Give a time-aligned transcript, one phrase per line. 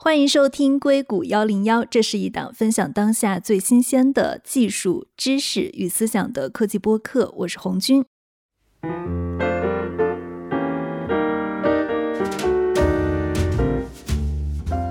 [0.00, 7.34] 欢迎收听硅谷幺零幺，这是一档分享当下最新鲜的技术知识与思想的科技播客。
[7.38, 8.04] 我是红军。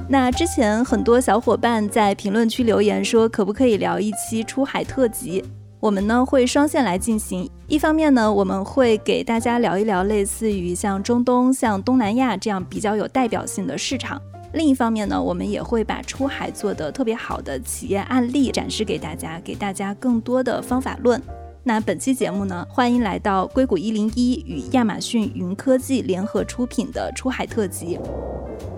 [0.10, 5.42] 那之前很多小伙伴在评论区留言说，可不可以聊一期出海特辑？
[5.80, 14.22] 我们呢会双线来进行，一方面呢我们会给大家聊一聊类似于像中东、像东南亚这样比较有代表性的市场。
[14.54, 21.22] 另一方面呢，我们也会把出海做得特别好的企业案例展示给大家，给大家更多的方法论。
[21.64, 28.00] 那本期节目呢，欢迎来到硅谷一零一与亚马逊云科技联合出品的出海特辑。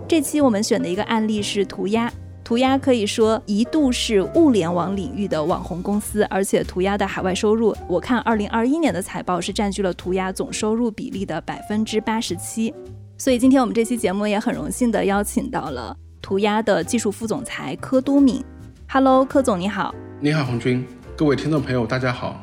[0.07, 2.11] 这期我们选的一个案例是涂鸦。
[2.43, 12.73] 涂鸦可以说一度是物联网领域的网红公司，而且涂鸦的海外收入，我看二零二一年的财报是占据了涂鸦总收入比例的百分之八十七。
[13.21, 18.41] 所以今天我们这期节目也很荣幸的邀请到了涂鸦的技术副总裁柯都敏。
[18.87, 19.93] Hello，柯总你好。
[20.21, 20.87] 你好，红军。
[21.17, 22.41] 各位听众朋友，大家好。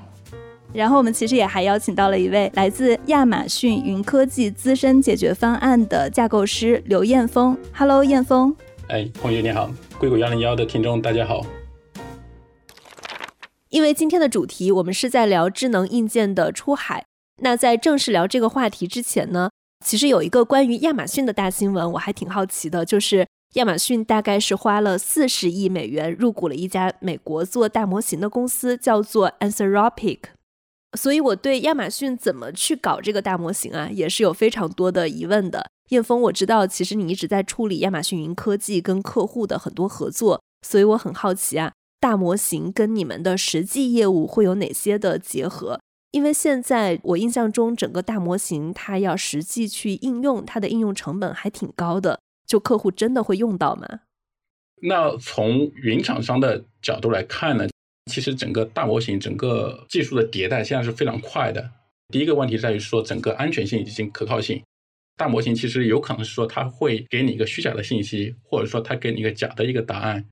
[0.75, 7.57] 然后我们其实也还邀请到了一位来自亚马逊云科技资深解决方案的架构师刘彦峰。
[7.73, 8.55] Hello，彦峰。
[8.89, 11.41] 哎，红军你好，硅谷幺零幺的听众大家好。
[13.71, 17.07] 因为今天的主题我们是在聊智能硬件的出海，
[17.41, 19.49] 那在正式聊这个话题之前呢？
[19.85, 30.21] 其实有一个关于亚马逊的大新闻，我还挺好奇的，就是亚马逊大概是花了四十亿美元入股了一家美国做大模型的公司，叫做 Anthropic。
[30.97, 35.69] 所以我对亚马逊怎么去搞这个大模型啊，也是有非常多的疑问的。
[35.91, 45.79] 叶峰，我知道其实你一直在处理亚马逊云科技跟客户的很多合作，所以我很好奇啊，大模型跟你们的实际业务会有哪些的结合？
[46.13, 52.21] 因为现在我印象中，整个大模型它要实际去应用，它的应用成本还挺高的。
[52.47, 54.01] 就客户真的会用到吗？
[54.83, 57.69] 那从云厂商的角度来看呢，
[58.11, 61.71] 其实整个大模型整个技术的迭代现在是非常快的。
[62.09, 64.63] 第一个问题在于说整个安全性以及可靠性。
[65.17, 70.27] 大模型其实有可能是说它会给你一个虚假的信息，或者说它给你一个假的一个答案。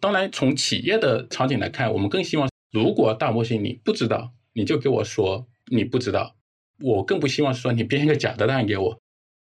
[0.00, 4.32] 当然，从企业的场景来看，我们更希望如果大模型你不知道。
[4.52, 6.34] 你就给我说你不知道，
[6.80, 8.98] 我更不希望是说你编一个假的答案给我。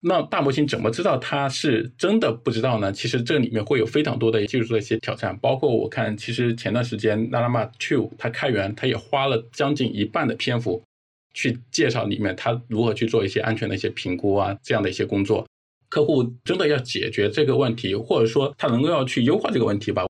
[0.02, 2.92] 那大模型怎么知道它是真的不知道呢？
[2.92, 10.84] 其实这里面会有非常多的技术的一些挑战，包括我看，其实前段时间 Llama Two 它开源，它也花了将近一半的篇幅
[11.34, 15.48] 去介绍里面它如何去做一些安全的一些评估啊，这样的一些工作。
[15.90, 20.06] 客户真的要解决这个问题，或者说他能够要去优化这个问题吧。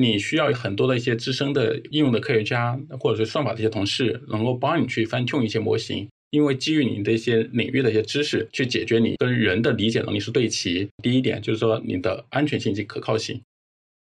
[0.00, 10.88] 你需要很多的一些资深的应用的科学家，或者是算法的一些同事，能够帮你去翻 tune 一些模型，因为基于你的一些领域的一些知识，去解决你跟人的理解能力是对齐。
[11.02, 13.42] 第一点就是说你的安全性及可靠性。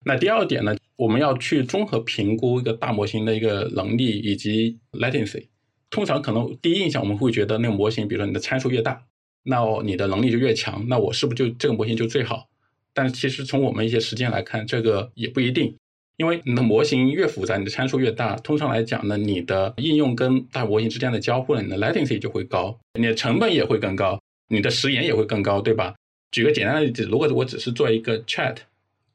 [0.04, 5.46] 那第二点呢，我们要去综合评估一个大模型的一个能力以及 latency。
[5.92, 9.06] 通常可能第一印象我们会觉得那个模型，比如说你的参数越大，
[9.44, 12.48] 那你的能力就越强，那我是不是就这个模型就最好？
[12.96, 15.76] 但是其实从我们一些实践来看，这个也不一定，
[16.16, 24.18] 因为你的模型越复杂，你的参数越大，通常来讲呢，你的应用跟大模型之间的交互呢，你的 latency 就会高，你的成本也会更高，
[24.48, 25.94] 你的时延也会更高，对吧？
[26.32, 28.56] 举个简单的例子，如果我只是做一个 chat，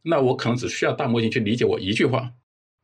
[0.02, 2.30] 那我可能只需要大模型去理解我一句话，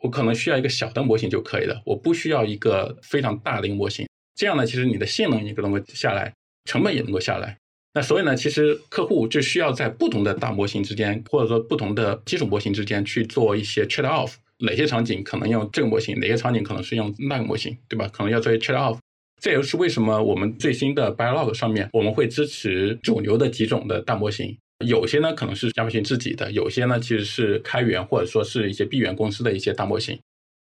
[0.01, 6.33] 我可能需要一个小的模型就可以了，我不需要一个非常大的一个模型，这样呢，其实你的性能也能够下来，
[6.65, 7.59] 成本也能够下来。
[7.97, 18.07] 那所以呢，其实客户就需要在不同的大模型之间，或者说不同的基础模型之间去做一些 trade off，哪些场景可能用这个模型，哪些场景可能是用那个模型，对吧？
[18.13, 18.99] 可能要做一些 trade off。
[19.41, 30.19] 这也是为什么我们最新的 Biolog 上面我们会支持主流的几种的大模型，有些呢可能是亚马逊自己的，有些呢其实是开源或者说是一些闭源公司的一些大模型。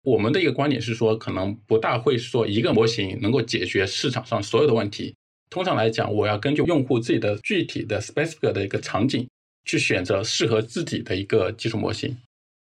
[0.03, 5.16] 我们的一个观点是说，可能不大会说一个模型能够解决市场上所有的问题。
[5.50, 9.28] 通常来讲，我要根据用户自己的具体的 specific 的一个场景，
[9.66, 12.15] 去选择适合自己的一个技术模型。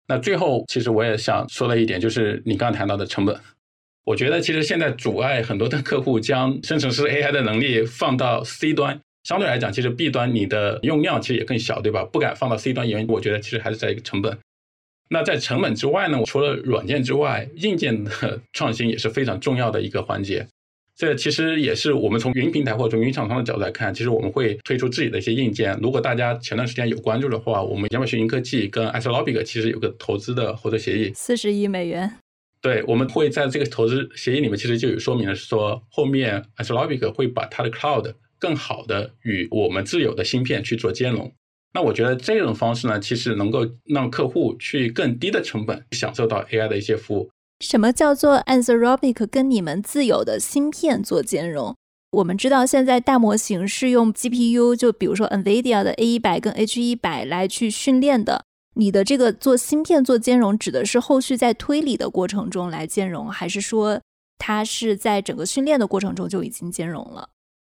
[0.07, 3.39] 那最后，其实我也想说的一点，就是你刚刚谈到的成本。
[4.03, 12.03] 我觉得其实现在阻碍很多的客户将生成式 AI 的能力放到 C 端，相对来讲，其实 B 端你的用量其实也更小，对吧？
[12.03, 14.37] 不敢放到 C 端，因为我觉得其实还是在一个成本。
[15.09, 20.47] 那在成本之外呢，除了软件之外，硬件的创新也是非常重要的一个环节。
[21.01, 25.75] 这其实也是我们从云平台或者从云厂商的角度来看，其实我们会推出自己的一些硬件。
[25.81, 32.17] 如果大家前段时间有关注的话，我们亚马逊云科技跟 Anthropic 其实有个投资的合作协议，四十亿美元。
[32.61, 41.33] 对，我们会在这个投资协议里面，其实就有说明了，是说后面 Anthropic 会把它的 Cloud 更好的与我们自有的芯片去做兼容。
[41.73, 47.31] 那我觉得这种方式呢，其实能够让客户去更低的成本享受到 AI 的一些服务。
[47.61, 51.75] 什么叫做 Anthropic 跟你们自有的芯片做兼容？
[52.11, 58.43] 我们知道现在大模型是用 GPU，就比如说 NVIDIA 的 A 一百跟 H 一百来去训练的。
[58.73, 64.01] 你的这个做芯片做兼容，指的是后续在推理的过程中来兼容，还是说
[64.39, 67.29] 它是在整个训练的过程中就已经兼容了？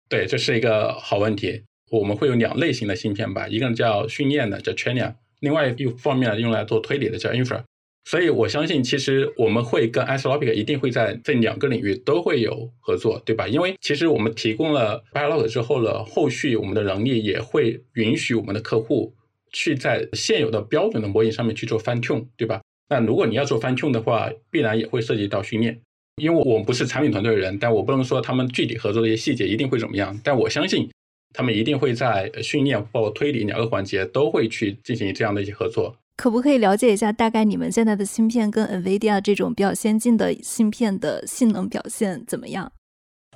[0.08, 1.64] 对，这是一个好问题。
[1.90, 7.62] 我们会有两类型的芯片吧，一个叫训练的叫 Train，另外一方面用来做推理的叫 infra。
[8.06, 13.48] 所以我相信，其实我们会跟 Anthropic 一定会在这两个领域都会有合作，对吧？
[13.48, 19.14] 因为其实我们提供了 Dialog 之后了，后续我们的能力也会允许我们的客户
[19.52, 22.60] 去在现有的标准的模型上面去做 fine tune，对吧？
[22.90, 25.80] 那如果你要做 fine tune 的话，必然也会涉及到训练。
[26.20, 30.88] 因为我们不是产品团队的人，但我不能说他们具体合作的一些细节一定会怎么样，但我相信
[31.32, 35.96] 他们一定会在训练包括推理两个环节都会去进行这样的一些合作。
[36.16, 42.70] 可不可以了解一下，大概你们现在的芯片跟 NVIDIA 这种比较先进的芯片的性能表现怎么样？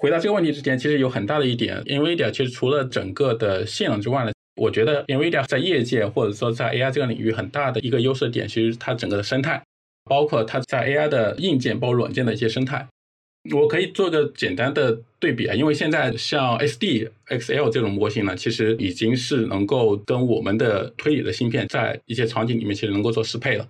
[0.00, 9.60] 回答这个问题之前，其实有很大的一点，NVIDIA 其实除了整个的性能之外呢，我觉得 NVIDIA 在业界或者说在 AI 这个领域很大的一个优势点，其实它整个的生态，
[10.04, 12.86] 包括它在 AI 的硬件包括软件的一些生态。
[13.54, 23.66] 我可以做个简单的对比啊，因为现在像 SD XL 这种模型呢，其实已经是能够跟我们的推理的芯片在一些场景里面其实能够做适配了。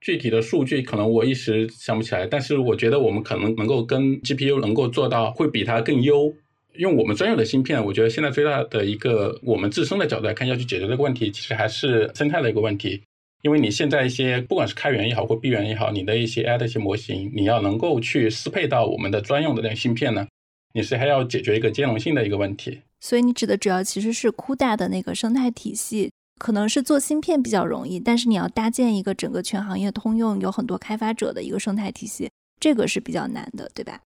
[0.00, 6.32] 具体的数据可能我一时想不起来，但是我觉得我们可能能够跟 GPU 能够做到会比它更优。
[6.74, 13.02] 用我们专有的芯片，我觉得现在最大的一个我们自身的角度来看，要去解决这个问题，其实还是生态的一个问题。
[13.42, 20.26] 因为你现在一些不管是开源也好，或闭源也好，你的一些 AI 的一些模型，你要能够去适配到我们的专用的那个芯片呢，
[20.74, 22.80] 你是还要解决一个兼容性的一个问题。
[23.00, 34.00] 所以你指的主要其实是 CUDA 的那个生态体系，可能是做芯片比较容易，但是你要搭建一个整个全行业通用、有很多开发者的一个生态体系，这个是比较难的，对吧？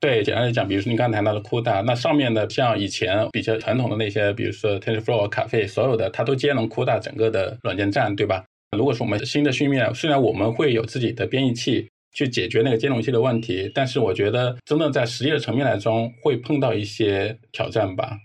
[0.00, 8.44] 对，简单来讲，比如说你刚才谈到的 CUDA，那上面的像以前比较传统的那些，比如说 TensorFlow、卡费，所有的它都兼容 CUDA 整个的软件站，对吧？
[8.76, 18.16] 如果说我们新的训练，虽然我们会有自己的编译器去解决那个兼容性的问题，但是我觉得真正在实际的层面来中，会碰到一些挑战吧。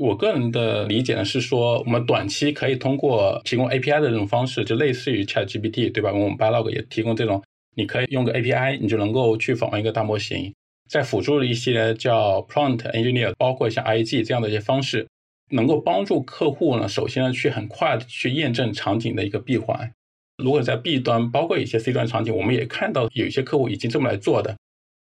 [0.00, 6.12] 我个人的理解呢是说，我们短期可以通过提供 API 的这种方式，就类似于 ChatGPT，对吧？
[6.12, 7.42] 我们 Bilog 也提供这种，
[7.74, 10.54] 你可以用个 API，你就能够去访问一个大模型，
[10.88, 15.08] 再辅助了一些叫 Prompt Engineer，包括像 IG 这样的一些方式。
[15.50, 19.92] 能够帮助客户呢，首先呢去很快的去验证场景的一个闭环。
[20.36, 24.56] 如果在 B 端，包括一些 C 端场景，我们也看到有一些客户已经这么来做的。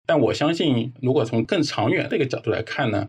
[0.07, 3.07] 但我相信，如果从更长远的一个角度来看呢，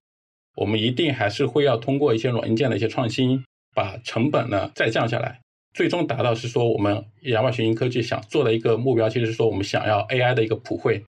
[0.55, 3.43] 我们一定还是会要通过一些软硬件的一些创新，
[3.75, 5.39] 把成本呢再降下来，
[5.73, 11.03] 最终达到是说我们亚马逊云科技想做的一个目标，其实是说我们想要 AI 的一个普惠。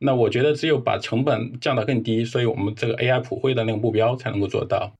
[0.00, 4.92] 那我觉得只有把成本降到更低，所以我们这个 AI 普惠的那个目标才能够做到。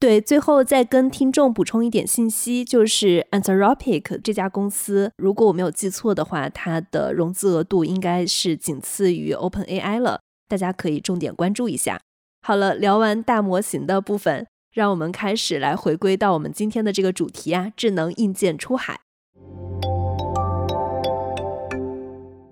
[0.00, 12.00] 对，最后再跟听众补充一点信息，就是 Anthropic 这家公司，如果我没有记错的话，它的融资额度应该是仅次于 OpenAI 了，大家可以重点关注一下。
[12.40, 19.00] 好了，聊完大模型的部分，让我们开始来回归到我们今天的这个主题啊，智能硬件出海。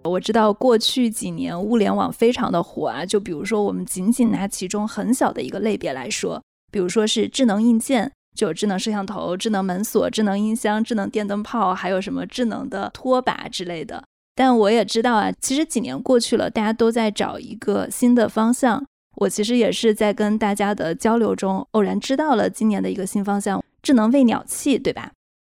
[0.04, 6.42] 我知道过去几年物联网非常的火啊，就比如说我们仅仅拿其中很小的一个类别来说。
[6.70, 14.04] 比如说是智能硬件，就有智能摄像头、智能门锁、智能音箱、智能电灯泡，还有什么智能的拖把之类的。
[14.34, 18.84] 但我也知道啊，其实几年过去了，大家都在找一个新的方向。
[19.16, 25.10] 我其实也是在跟大家的交流中偶然知道了今年的一个新方向——智能喂鸟器，对吧？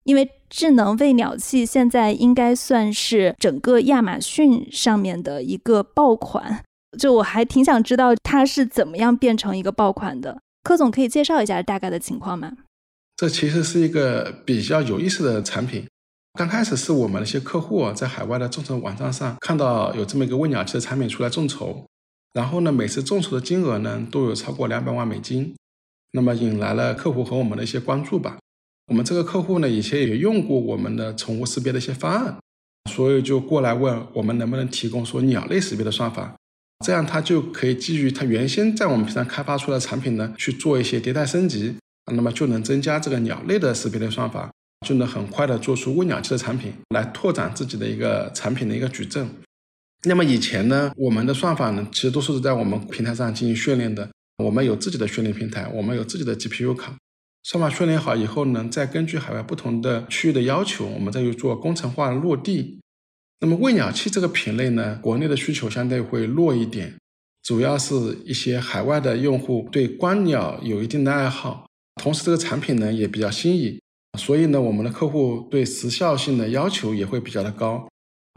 [0.04, 6.64] 因为智能喂鸟器现在应该算是整个亚马逊上面的一个爆款。
[6.98, 10.40] 就我还挺想知道它是怎么样变成一个爆款的。
[10.64, 12.52] 柯总可以介绍一下大概的情况吗？
[13.16, 15.88] 这其实是一个比较有意思的产品。
[16.34, 21.86] 刚开始是我们的一些客户在海外的众筹网站上看到有这么一个喂鸟器的产品出来众筹，
[22.34, 25.54] 然后呢，每次众筹的金额呢都有超过两百万美金，
[26.14, 28.38] 那么引来了客户和我们的一些关注吧。
[28.88, 32.38] 我们这个客户呢以前也用过我们的宠物识别的一些方案，
[32.90, 36.36] 所以就过来问我们能不能提供说鸟类识别的算法。
[36.82, 41.76] 这样，它就可以基于它原先在我们平常开发出来的产品呢，去做一些迭代升级，
[42.12, 44.52] 那么就能增加这个鸟类的识别的算法，
[44.88, 49.30] 就能很快的做出喂鸟器的产品，来拓展自己的一个产品的一个矩阵。
[50.06, 54.10] 那么以前呢，我们的算法呢，其实都是在我们平台上进行训练的，
[54.44, 56.96] 我们有自己的训练平台，我们有自己的 GPU 卡。
[57.44, 62.80] 算法训练好以后呢，再根据海外不同的区域的要求，我们再去做工程化的落地。
[63.42, 66.96] 那么喂鸟器这个品类呢，国内的需求相对会弱一点，
[67.44, 71.68] 主要是一些海外的用户对观鸟有一定的爱好，
[72.02, 73.80] 同时这个产品呢也比较新颖，
[74.18, 77.88] 所以呢，我们的客户对时效性的要求也会比较的高。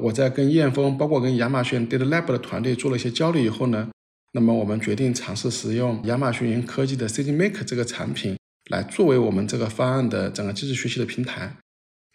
[0.02, 3.90] 我在跟燕峰，包括跟亚马逊 Data Lab 的团队做了一些交流以后呢，
[4.32, 8.36] 那么我们决定尝试使用亚马逊云科技的 CityMaker 这个产品。
[8.70, 11.54] 来作为我们这个方案的整个机器学习的平台，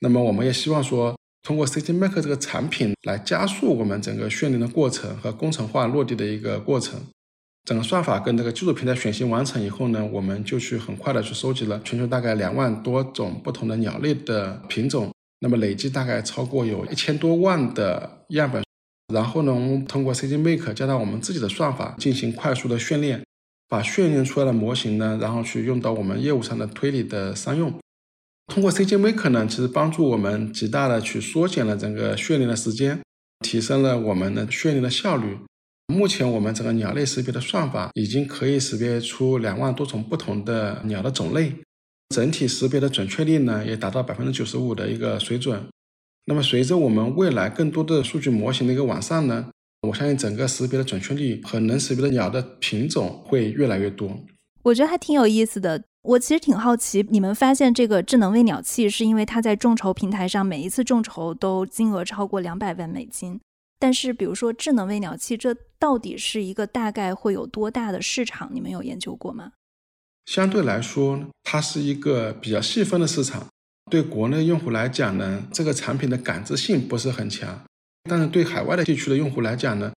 [0.02, 1.16] 那么我们也希望说，
[1.50, 7.02] 通过 CTMaker 这个产品来加速我们整个训练的过程和工程化落地的一个过程。
[7.66, 18.64] 整个算法跟这个技术平台选型完成以后呢，我们就去很快的去收集了全球大概两万多种不同的鸟类的品种，那么累计大概超过有一千多万的样本，
[19.12, 23.24] 然后呢，我们通过 CTMaker 加上我们自己的算法进行快速的训练。
[23.68, 27.74] 把训练出来的模型呢，然后去用到我们业务上的推理的商用。
[28.50, 33.00] 通过 CGMaker 呢，其实帮助我们极大的去缩减了整个训练的时间，
[33.42, 35.38] 提升了我们的训练的效率。
[35.94, 41.56] 目前我们整个鸟类识别的算法已经可以识别出两万多种不同的鸟的种类，
[42.10, 45.68] 整体识别的准确率呢也达到百分之九十五的一个水准。
[46.26, 49.50] 那么随着我们未来更多的数据模型的一个完善呢？
[49.88, 54.20] 我相信整个识别的准确率和能识别的鸟的品种会越来越多。
[54.64, 55.82] 我觉得还挺有意思的。
[56.02, 63.40] 我其实挺好奇，你们发现这个智能喂鸟器是因为它在众筹平台上每一次众筹都金额超过两百万美金。
[63.78, 68.50] 但是，比如说智能喂鸟器，这到底是一个大概会有多大的市场？
[68.54, 69.52] 你们有研究过吗？
[70.26, 73.48] 相对来说，它是一个比较细分的市场。
[73.92, 77.62] 对国内用户来讲呢，这个产品的感知性不是很强。
[78.10, 79.92] 但是对海外的地区的用户来讲呢，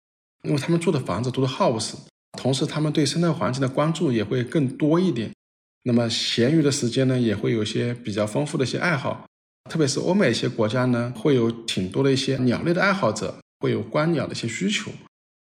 [0.44, 1.94] 因为他们住的房子都是 house，
[2.38, 5.32] 同时他们对生态环境的关注也会更多一点。
[5.84, 9.26] 那么闲余的时间呢，也会有一些比较丰富的一些爱好。
[9.70, 14.92] 特别是欧美一些国家呢，会有挺多的一些鸟类的爱好者，会有观鸟的一些需求。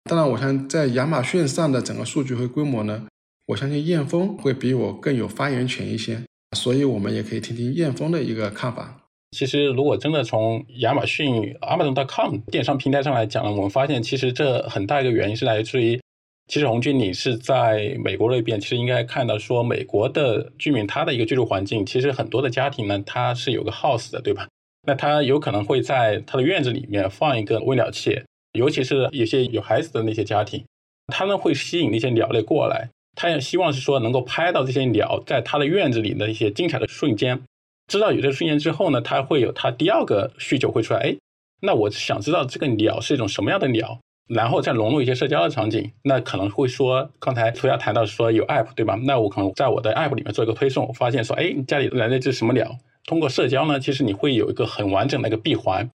[0.04, 3.06] 当然，我相信在亚马逊上的整个数据和规模呢，
[3.46, 6.22] 我相信燕峰会比我更有发言权一些。
[6.56, 9.02] 所以我们也可以听听燕峰的一个看法。
[9.30, 16.00] 其实，如果真的从亚马逊 Amazon.com 电商平台上来讲呢，我们发现其实这很大一个原因是来自于，
[16.50, 24.48] 其实红军你是在美国那边，其实应该看到说，美国的居民他的一个居住环境，其实很多的家庭呢，他是有个 house 的，对吧？
[24.84, 28.20] 那他有可能会在他的院子里面放一个喂鸟器，
[28.54, 30.64] 尤其是有些有孩子的那些家庭，
[31.06, 37.40] 他们会吸引那些鸟类过来，他也希望是说能够拍到这些鸟在他的院子里的一些精彩的瞬间。
[37.86, 40.98] 知道有这个瞬间之后呢，他会有他第二个需求会出来。
[40.98, 41.16] 哎，
[41.62, 44.00] 那我想知道这个鸟是一种什么样的鸟，
[44.34, 45.90] 然后再融入一些社交的场景。
[46.04, 48.98] 那可能会说，刚才涂鸦谈到说有 app 对吧？
[49.04, 52.76] 那我可能在我的 app 里面做一个推送，发现说，哎，家里来了只什么鸟？
[53.06, 55.90] 通过社交呢，其实你会有一个很完整的一个闭环。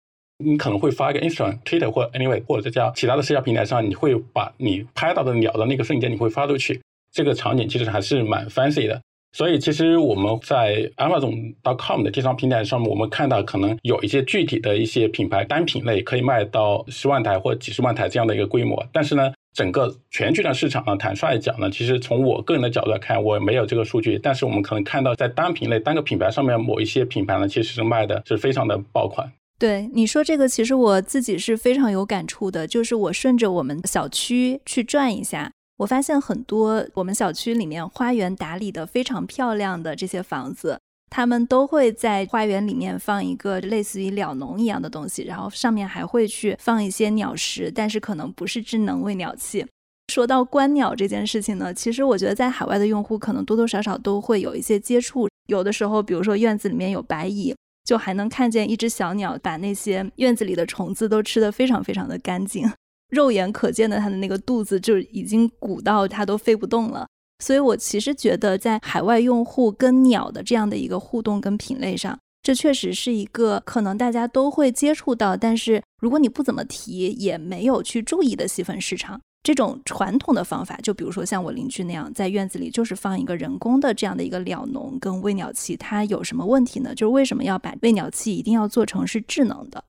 [0.42, 6.80] 你可能会发一个 Instagram、Twitter 或 Anyway，或者叫其他的社交平台上，你会把你拍到的鸟的那个瞬间你会发出去。
[7.12, 9.02] 这个场景其实还是蛮 fancy 的。
[9.32, 18.84] 所以，其实我们在 Amazon.com 的电商平台上面，我们看到可能有一些具体的一些品牌单品类可以卖到十万台或几十万台这样的一个规模。
[18.92, 24.18] 但是呢，整个全球的市场呢，坦率讲呢，其实从我个人的角度来看，我没有这个数据。
[24.18, 29.30] 但是我们可能看到，在单品类、单个品牌上面，某一些品牌呢，其实是卖的是非常的爆款。
[29.60, 35.52] 对你说这个，其实我自己是非常有感触的，就是我顺着我们小区去转一下。
[35.80, 49.64] 我发现很多我们小区里面花园打理的非常漂亮的这些房子，他们都会在花园里面放一个类似于鸟笼一样的东西，然后上面还会去放一些鸟食，但是可能不是智能喂鸟器。
[50.12, 57.56] 说到观鸟这件事情呢，其实我觉得在海外的用户可能多多少少都会有一些接触，有的时候，比如说院子里面有白蚁，
[57.86, 62.70] 就还能看见一只小鸟把那些院子里的虫子都吃得非常非常的干净。
[63.10, 67.06] 肉眼可见的，它的那个肚子就已经鼓到它都飞不动了。
[67.42, 79.20] 所以我其实觉得，在海外用户跟鸟的这样的一个互动跟品类上，这确实是一个可能大家都会接触到，但是如果你不怎么提，也没有去注意的细分市场。
[79.42, 86.94] 这种传统的方法，就比如说像我邻居那样，在院子里就是放一个人工的这样的一个鸟笼跟喂鸟器，它有什么问题呢？
[86.94, 89.82] 就是为什么要把喂鸟器一定要做成是智能的？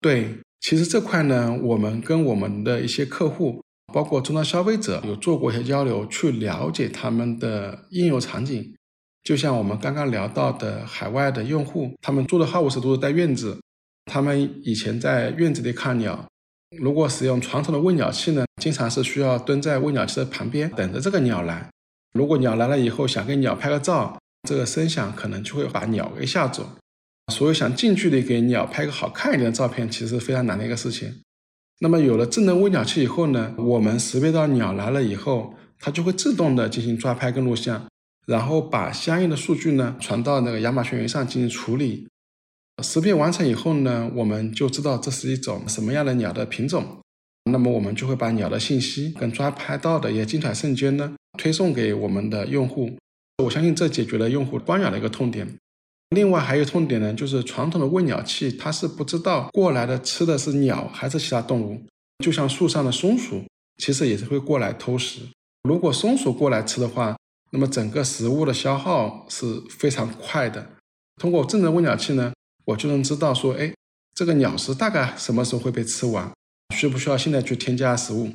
[0.00, 0.38] 对。
[0.60, 3.62] 其实这块呢，我们跟我们的一些客户，
[3.92, 8.74] 包括终端消费者，有做过一些交流，去了解他们的应用场景。
[9.22, 13.58] 就像我们刚刚聊到的，海外的用户，他们住的 house 都是带院子，
[14.04, 16.26] 他们以前在院子里看鸟，
[16.78, 21.68] 如果使用传统的喂鸟器呢，经常是需要蹲在喂鸟器的旁边等着这个鸟来。
[22.12, 26.66] 如果鸟来了以后，想跟鸟拍个照，这个声响可能就会把鸟给吓走。
[27.30, 31.22] 所以想近距离给鸟拍个好看一点的照片，其实非常难的一个事情。
[31.78, 37.86] 那么有了智能微鸟器以后呢，我们识别到鸟来了以后，它就会自动的进行抓拍跟录像，
[38.26, 42.06] 然后把相应的数据呢传到那个亚马逊云上进行处理。
[42.82, 46.98] 识别完成以后呢，我们就知道这是一种什么样的鸟的品种。
[47.50, 52.98] 那么我们就会把鸟的信息跟抓拍到的一些精彩瞬间呢推送给我们的用户。
[53.42, 55.48] 我相信这解决了用户观鸟的一个痛点。
[56.10, 61.82] 另外还有痛点呢，就是传统的喂鸟器它是不知道过来的吃的是鸟还是其他动物。
[62.24, 63.44] 就像树上的松鼠，
[63.78, 65.20] 其实也是会过来偷食。
[65.62, 67.16] 如果松鼠过来吃的话，
[67.52, 70.70] 那么整个食物的消耗是非常快的。
[71.20, 72.32] 通过智能喂鸟器呢，
[72.66, 73.72] 我就能知道说，哎，
[74.14, 76.30] 这个鸟食大概什么时候会被吃完。
[76.74, 78.30] 需不需要现在去添加食物，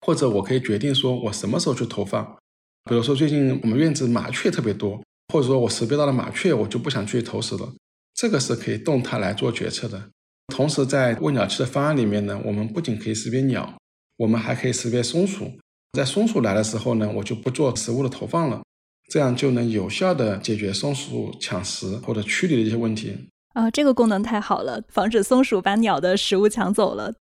[0.00, 2.36] 或者我可以决定说我什么时候去投放。
[2.84, 7.72] 比如说最近我们院子麻雀特别多，或者说我识别到了麻雀，我就不想去投食了。
[8.14, 10.02] 这个是可以动态来做决策的。
[10.48, 13.76] 同时在喂鸟器的方案里面呢，我们不仅可以识别鸟，
[14.16, 15.50] 我们还可以识别松鼠。
[15.92, 18.62] 在松鼠来的时候呢，我就不做食物的投放了，
[19.10, 23.16] 这样就能有效的解决松鼠抢食或者驱离的一些问题。
[23.54, 27.14] 啊，这个功能太好了，防止松鼠把鸟的食物抢走了。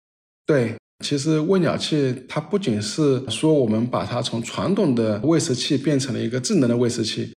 [0.45, 7.33] 对，其实喂鸟器它不仅是说我们把它从传统的喂食器变成了一个智能的喂食器，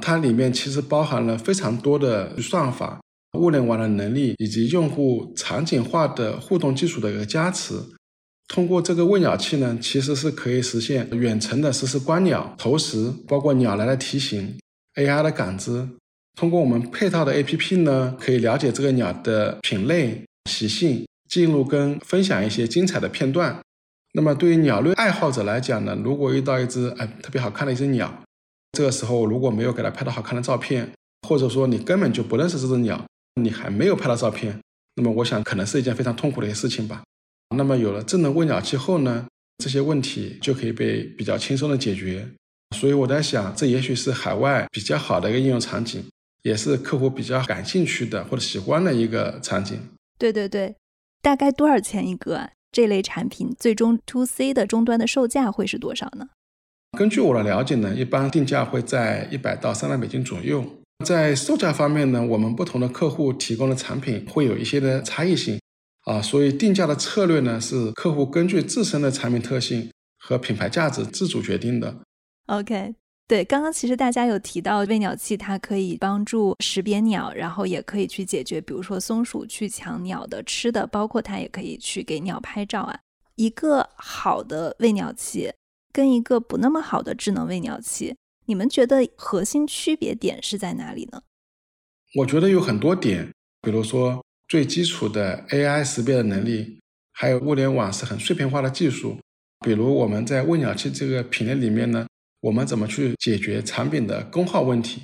[0.00, 3.00] 它里面其实包含了非常多的算法、
[3.38, 7.74] 物联网的能力以及用户场景化的互动技术的一个加持。
[8.48, 14.56] 通过这个喂鸟器呢，其实是可以实现远程的实时观鸟、投食，包括鸟来的提醒、
[14.96, 15.88] AI 的感知。
[16.36, 21.04] 通过我们配套的 APP 呢，可以了解这个鸟的品类、习性。
[21.26, 23.58] 记录跟分享一些精彩的片段。
[24.12, 28.22] 那么对于鸟类爱好者来讲呢，如果遇到一只哎特别好看的一只鸟，
[28.74, 30.90] 这个时候如果没有给它拍到好看的照片，
[31.26, 33.02] 或者说你根本就不认识这只鸟，
[33.40, 34.60] 你还没有拍到照片，
[34.96, 37.02] 那么我想可能是一件非常痛苦的一个事情吧。
[37.56, 39.26] 那么有了智能喂鸟器后呢，
[39.58, 42.28] 这些问题就可以被比较轻松的解决。
[42.76, 46.04] 所以我在想，这也许是海外比较好的一个应用场景，
[46.42, 49.80] 也是客户比较感兴趣的或者喜欢的一个场景。
[50.18, 50.74] 对对对。
[51.22, 52.50] 大概多少钱一个？
[52.72, 56.26] 这类产品最终 to C 的终端的售价会是多少呢？
[56.94, 60.64] 根据我的了解呢，一般定价会在一百到三百美金左右。
[61.04, 65.60] 在售价方面呢，我们不同的客户提供的产品会有一些的差异性
[66.04, 71.94] 啊，所以定价的策略呢是客户根据自身的产品特性和品牌价值自主决定的。
[72.46, 72.94] OK。
[73.26, 82.98] 对，刚刚其实大家有提到喂鸟器，它可以帮助识别鸟，然后也可以去解决，比如说松鼠去抢鸟的吃的，包括它也可以去给鸟拍照啊。
[83.36, 85.50] 一个好的喂鸟器
[85.94, 91.22] 跟一个不那么好的智能喂鸟器，你们觉得核心区别点是在哪里呢？
[92.16, 96.80] 我觉得有很多点，比如说最基础的 AI 识别的能力，
[97.12, 99.16] 还有物联网是很碎片化的技术，
[99.60, 102.04] 比如我们在喂鸟器这个品类里面呢。
[102.40, 105.00] 我们怎么去解决产品的功耗问题？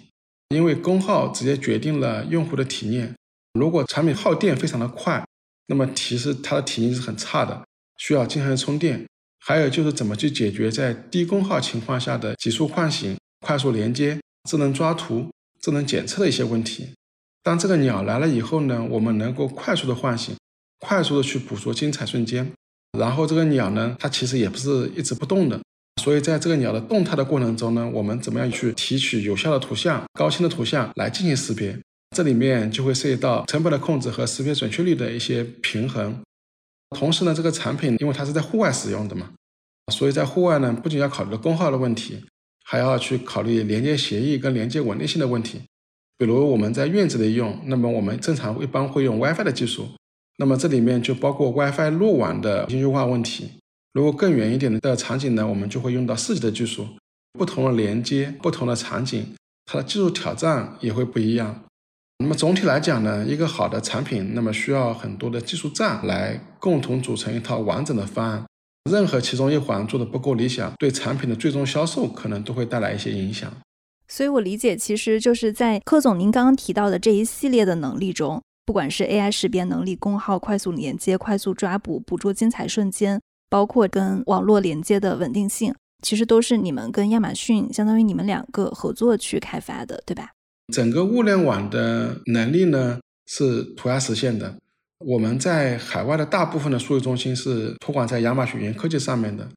[0.50, 3.14] 因为功耗直接决定了用户的体验。
[3.54, 5.24] 如果产品耗电非常的快，
[5.68, 7.64] 那么其实它的体验是很差的，
[7.96, 9.06] 需要经常充电。
[9.44, 15.28] 还有就是怎么去解决在低功耗情况下的急速唤醒、快速连接、智能抓图、
[15.60, 16.90] 智能检测的一些问题。
[17.42, 20.36] 当这个鸟来了以后呢，我们能够快速的唤醒，
[20.78, 22.52] 快速的去捕捉精彩瞬间。
[22.98, 25.58] 然后这个鸟呢，它其实也不是一直不动的。
[26.02, 31.78] 所以，在这个鸟的动态的过程中呢，我们怎么样去提取有效的图像、高清的图像来进行识别？
[32.16, 36.18] 这里面就会涉及到成本的控制和识别准确率的一些平衡。
[36.96, 39.30] 同时呢，这个产品因为它是在户外使用的嘛，
[39.92, 42.24] 所以在户外呢，不仅要考虑功耗的问题，
[42.64, 45.60] 还要去考虑连接协议跟连接稳定性的问题。
[46.18, 49.88] 比如我们在院子里用，那么我们正常一般会用 WiFi 的技术，
[50.36, 53.52] 那么这里面就包括 WiFi 路网的优化问题。
[53.92, 56.86] 如果更远一点的场景呢，我们就会用到四 G 的技术。
[57.38, 61.64] 不同的连接、不同的场景，它的技术挑战也会不一样。
[62.22, 68.44] 那么总体来讲呢，一个好的产品，那么需要很多的技术栈来共同组成一套完整的方案。
[68.90, 73.50] 任何其中一环做的不够理想，对产品的最终销售可能都会带来一些影响。
[74.06, 83.18] 所以我理解，其实就是在柯总您刚刚提到的这一系列的能力中，不管是 AI 识别能力、功耗、快速连接、快速抓捕、捕捉精彩瞬间。
[83.48, 90.30] 包括跟网络连接的稳定性，其实都是你们跟亚马逊，相当于你们两个合作去开发的，对吧？
[90.70, 94.54] 整个物联网的能力呢是涂鸦实现的。
[94.98, 99.48] 我们在海外的大部分的数据中心是托管在亚马逊云科技上面的。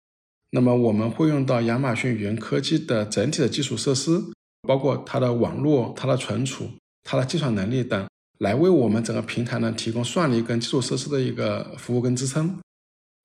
[0.51, 4.21] 那么我们会用到亚马逊云科技的整体的基础设施，
[4.67, 6.69] 包括它的网络、它的存储、
[7.03, 12.59] 它的计算能力等，来为我们整个平台呢提供算力跟基础设施的一个服务跟支撑。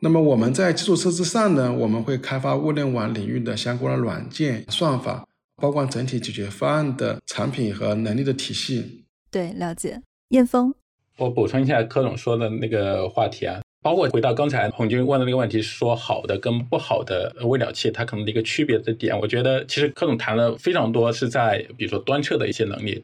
[0.00, 5.27] 那么我们在基础设施上呢，我们会开发物联网领域的相关的软件、算法，
[5.60, 9.04] 包括整体解决方案的产品和能力的体系。
[9.30, 10.00] 对，了解。
[10.28, 10.72] 燕峰，
[11.18, 23.02] 我补充一下柯总说的那个话题啊，包括回到刚才红军问的那个问题，说好的跟不好的微鸟器它可能的一个区别的点，我觉得其实柯总谈了非常多，是在比如说端侧的一些能力，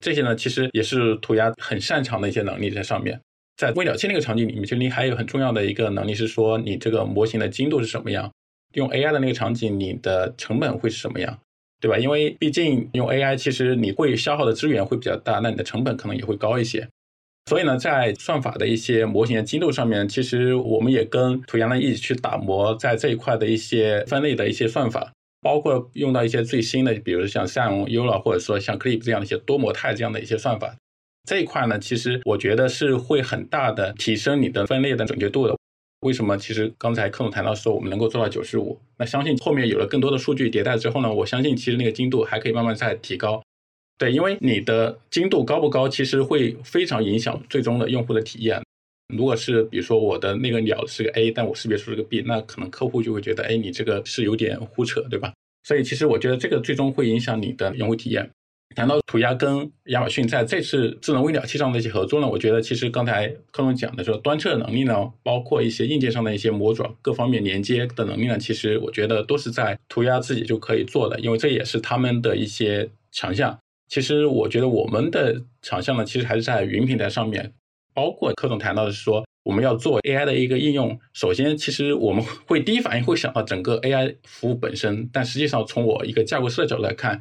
[0.00, 3.20] 这些呢其实也是涂鸦很擅长的一些能力在上面。
[3.56, 8.30] 在微鸟器那个场景里面，其实你还有很重要的一个能力是说，你这个模型的精度是什么样？
[8.74, 11.38] 用 AI 的那个场景，你的成本会是什么样，
[11.80, 11.98] 对吧？
[11.98, 16.88] 因为毕竟用 AI，其实你会消耗的资源会比较大，那你的成本可能也会高一些。
[17.48, 25.12] 所以呢，在算法的一些模型的精度上面，其实我们也跟图阳呢一起去打磨在这一块的一些分类的一些算法，
[25.42, 30.74] 包括用到一些最新的，比如像像 ULA 或者说像 Clip 这样的一些多模态这样的一些算法。
[31.28, 35.56] 这一块呢，其实我觉得是会很大的提升你的分类的准确度的。
[36.00, 36.36] 为什么？
[36.36, 43.42] 其实刚才柯总谈到说我们能够做到九十五，那相信后面有了更多的数据迭代之后呢，我相信其实那个精度还可以慢慢再提高。
[43.98, 48.62] 对，因为你的精度高不高，其实会非常影响最终的用户的体验。
[49.14, 55.32] 如果是比如说我的那个鸟是个 A，但我识别出是个 B，那可能客户就会觉得，哎，你这个是有点胡扯，对吧？
[55.62, 58.30] 所以其实我觉得这个最终会影响你的用户体验。
[58.74, 73.58] 谈到涂鸦跟亚马逊在这次智能微鸟器上的一些合作呢，我觉得其实刚才柯总讲的说端侧能力呢，包括一些硬件上的一些模爪各方面连接的能力呢，其实我觉得都是在涂鸦自己就可以做的，因为这也是他们的一些强项。
[73.88, 77.54] 其实我觉得我们的强项呢，其实还是在云平台上面，
[77.94, 87.18] 包括柯总谈到的是说我们要做 AI 的一个应用，首先其实我们会第一反应会想到整个 AI 服务本身，但实际上从我一个架构师的角度来看。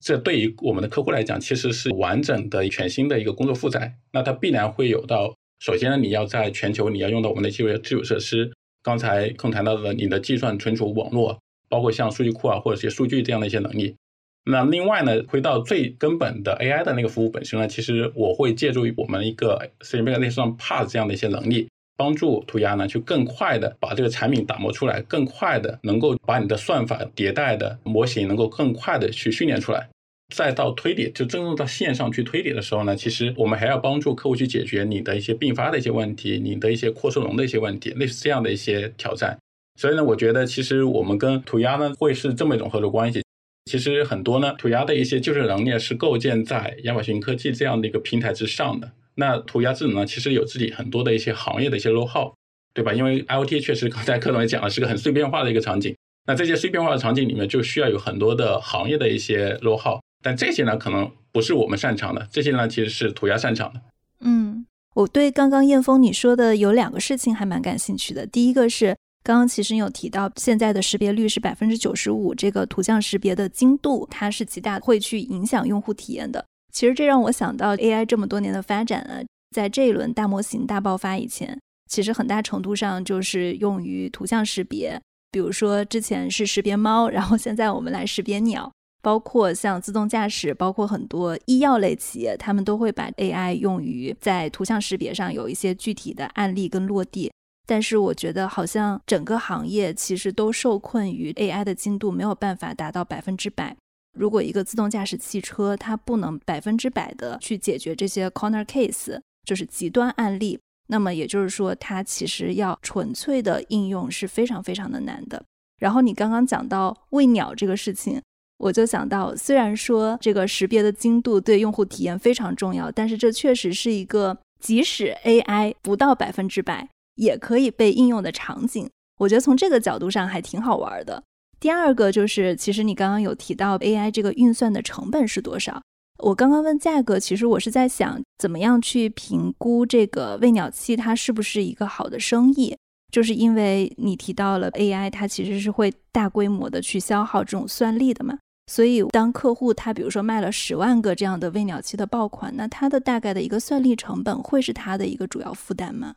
[0.00, 3.94] 这对于我们的客户来讲，其实是完整的全新的一个工作负载。
[4.12, 8.52] 那它必然会有到，首先呢，你要在全球你要用到我们的基础基础设施。
[8.82, 13.96] 刚才空谈到的，你的计算、存储、网络，包括像数据库啊，或者是数据这样的一些能力。
[14.44, 21.68] 那另外呢，回到最根本的 AI 的那个服务本身呢，其实我会借助于我们一个 c m a 类似像 PaaS 这样的一些能力。
[21.98, 29.88] 帮助涂鸦呢，去更快的把这个产品打磨出来，更快的能够把你的算法迭代的模型能够更快的去训练出来，
[30.32, 39.36] 再到推理，就真正到线上去推理的时候呢，其实我们还要帮助客户去解决你的一些并发的一些问题，你的一些扩收容的一些问题，类似这样的一些挑战。
[39.80, 43.22] 所以呢，我觉得其实我们跟涂鸦呢会是这么一种合作关系。
[43.70, 48.90] 其实很多呢，涂鸦的一些技术能力是构建在亚马逊科技这样的一个平台之上的。
[49.20, 52.32] 那涂鸦智能呢，其实有自己很多的一些行业的一些 low how，
[52.72, 52.94] 对吧？
[52.94, 55.92] 因为 IoT 确实刚才柯总也讲了，是个很碎片化的一个场景。
[56.24, 63.80] 那这些碎片化的场景里面，就需要有很多的行业的一些 low how，但这些呢，可能不是我们擅长的，这些呢，其实是涂鸦擅长的。
[64.20, 68.24] 嗯，我对刚刚燕峰你说的有两个事情还蛮感兴趣的。
[68.24, 76.44] 第一个是刚刚其实你有提到，现在的识别率是百分之九十五，这个图像识别的精度，它是极大会去影响用户体验的。
[76.78, 79.18] 其实这让我想到 AI 这么多年的发展啊，
[79.50, 81.60] 在这一轮大模型大爆发以前，
[81.90, 84.96] 其实很大程度上就是用于图像识别。
[85.32, 88.70] 比如说之前是识别猫，然后现在我们来识别鸟，
[89.02, 97.28] 包括像自动驾驶，包括很多医药类企业，他们都会把 AI 用于在图像识别上有一些具体的案例跟落地。
[97.66, 103.76] 但是我觉得好像整个行业其实都受困于 AI 的精度没有办法达到百分之百。
[104.12, 115.44] 如果一个自动驾驶汽车它不能百分之百的去解决这些 corner case，就是极端案例，那么也就是说，它其实要纯粹的应用是非常非常的难的。
[115.78, 118.20] 然后你刚刚讲到喂鸟这个事情，
[118.58, 128.90] 我就想到，虽然说这个识别的精度对用户体验非常重要，但是这确实是一个即使 AI 不到百分之百也可以被应用的场景。
[129.18, 131.22] 我觉得从这个角度上还挺好玩的。
[131.60, 135.82] 第二个就是，其实你刚刚有提到 AI 这个运算的成本是多少？
[136.18, 142.76] 我刚刚问价格，其实我是在想，怎么样去评估这个喂鸟器它是不是一个好的生意？
[143.12, 148.38] 就是因为你提到了 AI，它其实是会大规模的去消耗这种算力的嘛。
[148.66, 156.14] 所以当客户他比如说卖了十万个这样的喂鸟器的爆款，那它的大概的一个算力成本会是它的一个主要负担吗？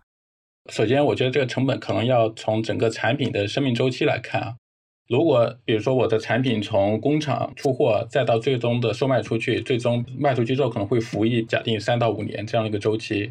[0.70, 4.56] 首先，我觉得这个成本可能要从整个产品的生命周期来看啊。
[5.12, 13.30] 如果比如说我的产品从工厂出货，再到最终的售卖出去，最终卖出去之后可能会服役假定三到五年这样一个周期，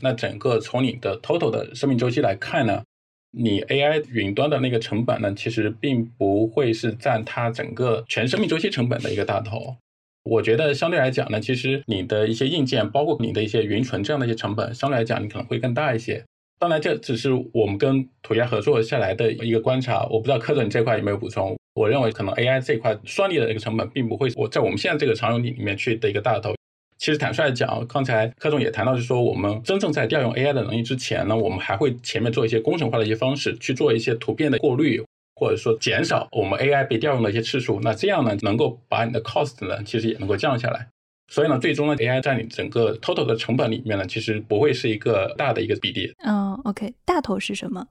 [0.00, 2.82] 那整个从你的 total 的生命周期来看呢，
[3.30, 9.76] 你 AI 云端的那个成本呢，其实并不会是占它整个全生命周期成本的一个大头。
[10.24, 16.24] 我觉得相对来讲呢，其实你的一些硬件，包括你的一些云存这样的一些成本，相对来讲你可能会更大一些。
[16.58, 20.04] 当然，这只是我们跟涂鸦合作下来的一个观察。
[20.10, 21.56] 我不知道柯总这块有没有补充？
[21.74, 26.52] 我认为可能 AI 这块算力的一个成本，并不会我在我们现在这个常用里里面去的一个大头。
[26.98, 35.00] 其实坦率讲，刚才柯总也谈到，就是说我们真正在调用 AI 的能力之前呢，我们还会前面做一些工程化的一些方式，去做一些图片的过滤，
[35.36, 37.78] 或者说减少我们 AI 被调用的一些次数。
[37.82, 40.88] 那这样呢，能够把你的 cost 呢，其实也能够降下来。
[41.30, 46.12] 所以呢，最终呢，AI 在你整个 total 的成本里面呢，其实不会是一个大的一个比例。
[46.24, 47.86] 嗯，OK，大头是什么？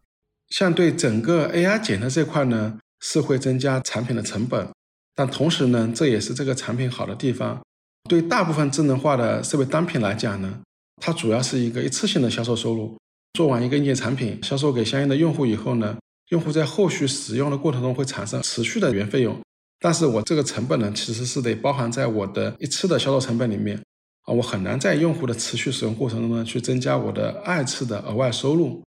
[0.50, 4.68] 像对整个 AI 检测这块呢，是会增加产品的成本，
[5.14, 7.62] 但同时呢，这也是这个产品好的地方。
[8.10, 10.60] 对大部分智能化的设备单品来讲呢，
[11.02, 12.98] 它主要是一个一次性的销售收入。
[13.34, 15.96] 做完一个硬件产品，销售给相应的用户以后呢，
[16.30, 19.40] 用户在后续使用的过程中会产生持续的原费用。
[19.80, 23.78] 但是我这个成本呢，其实是得包含在我的一次的销售成本里面
[24.24, 28.84] 啊，我很难在用户的持续使用过程中呢，去增加我的二次的额外收入。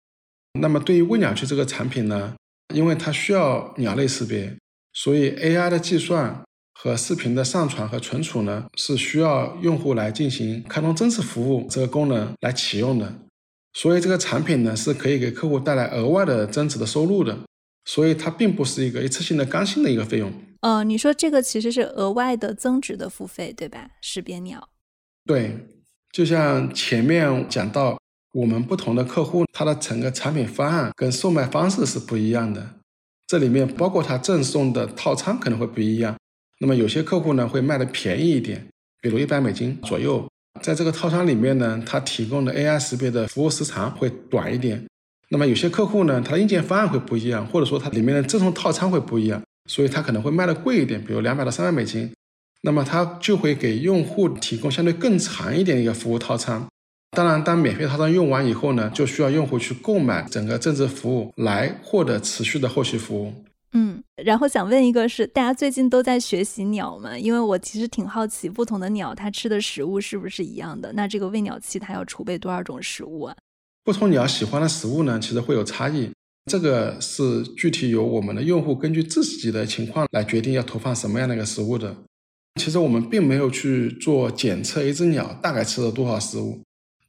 [0.61, 2.35] 那么对于喂鸟器这个产品呢，
[2.74, 4.57] 因为它需要鸟类识别，
[4.92, 6.42] 所以 AI 的计算。
[6.81, 13.12] 和视频的上传和存储呢，是需要用户来进行开通增值服务这个功能来启用的，
[13.72, 17.37] 所以这个产品呢是可以给客户带来额外的增值的收入的，
[17.85, 20.33] 所以它并不是一个一次性的刚性的一个费用。
[20.60, 23.90] 呃，你说这个其实是额外的增值的付费，对吧？
[24.00, 24.68] 识别鸟。
[25.24, 25.56] 对，
[26.10, 27.98] 就像前面讲到，
[28.32, 32.74] 我们不同的客户，他的整个产品方案跟售卖方式是不一样的，
[33.26, 36.16] 这里面包括他赠送的套餐可能会不一样。
[36.60, 38.66] 那么有些客户呢会卖的便宜一点，
[39.00, 40.28] 比如一百美金左右，
[40.60, 44.84] 在这个套餐里面呢，它提供的 AI 识别的服务时长会短一点。
[45.30, 52.11] 那么有些客户呢，它的硬件方案会不一样，或者说它里面的赠送套餐会不一样，所以它可能会卖的贵一点，比如两百到三百美金。
[52.62, 56.66] 那么它就会给用户提供相对更长一点的一个服务套餐。
[57.12, 63.33] 当然，当免费套餐用完以后呢，就需要用户去购买整个增值服务来获得持续的后续服务。
[63.72, 67.16] 嗯，然后想问一个，是大家最近都在学习鸟吗？
[67.16, 70.92] 因为我其实挺好奇，不同的鸟它吃的食物是不是一样的？
[70.94, 73.37] 那这个喂鸟器它要储备多少种食物啊？
[73.85, 76.11] 不同鸟喜欢的食物呢，其实会有差异。
[76.48, 81.94] 这个是具体由我们的用户根据自己的情况来决定要投放什么样的一个食物的。
[82.61, 86.61] 其实我们并没有去做检测一只鸟大概吃了多少食物，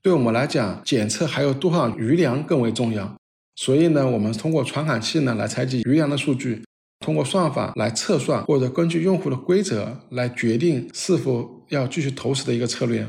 [0.03, 3.15] 对我们来讲，检测还有多少余粮更为重要。
[3.55, 6.61] 所以呢，我们通过传感器呢来采集余粮的数据，
[6.99, 13.07] 通过算法来测算，或者根据用户的规则来决定是否要继续投食的一个策略。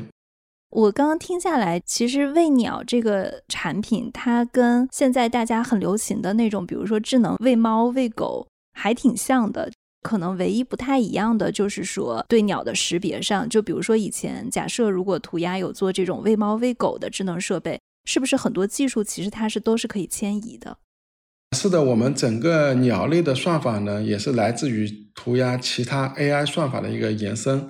[0.71, 9.71] 我刚刚听下来，其实喂鸟这个产品，它跟现在大家很流行的那种，比如说智能喂猫、喂狗，还挺像的。
[10.01, 17.79] 可能唯一不太一样的就是说，对鸟的识别上，就比如说以前假设如果涂鸦有做这种喂猫喂狗的智能设备。
[18.05, 20.79] 是不是很多技术其实它是都是可以迁移的？
[21.55, 27.69] 是的，我们整个鸟类的算法呢，也是来自于涂鸦其他 AI 算法的一个延伸。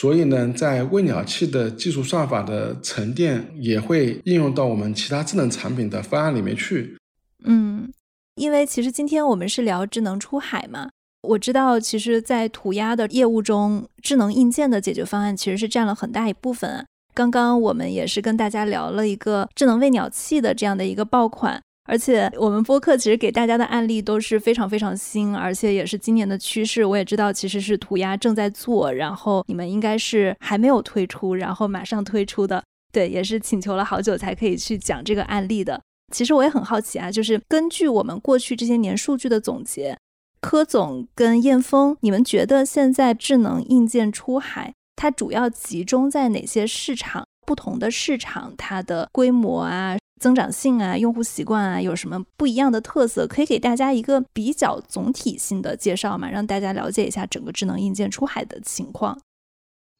[0.00, 6.96] 所以呢，在喂鸟器的技术算法的沉淀，也会应用到我们其他智能产品的方案里面去。
[7.42, 7.90] 嗯，
[8.36, 10.88] 因为其实今天我们是聊智能出海嘛，
[11.22, 16.86] 我知道其实，在涂鸦的业务中，智能硬件的解决方案其实是占了很大一部分。
[17.12, 26.84] 刚刚我们也是跟大家聊了一个智能喂鸟器的这样的一个爆款，而且我们播客其实给大家的案例都是非常非常新，而且也是今年的趋势。
[26.84, 32.62] 我也知道其实是涂鸦正在做，然后你们应该是还没有推出，然后马上推出的。
[32.92, 35.80] 对，也是请求了好久才可以去讲这个案例的。
[36.14, 39.96] 其实我也很好奇啊，就是根据我们过去这些年数据的总结，
[40.40, 44.72] 柯总跟燕峰，你们觉得现在智能硬件出海？
[44.96, 47.24] 它主要集中在哪些市场？
[47.46, 53.26] 不同的市场，它的规模啊、增长性啊、用户习惯啊，有什么不一样的特色？
[53.26, 56.28] 可以给大家一个比较总体性的介绍嘛？
[56.30, 59.18] 让大家了解一下整个智能硬件出海的情况。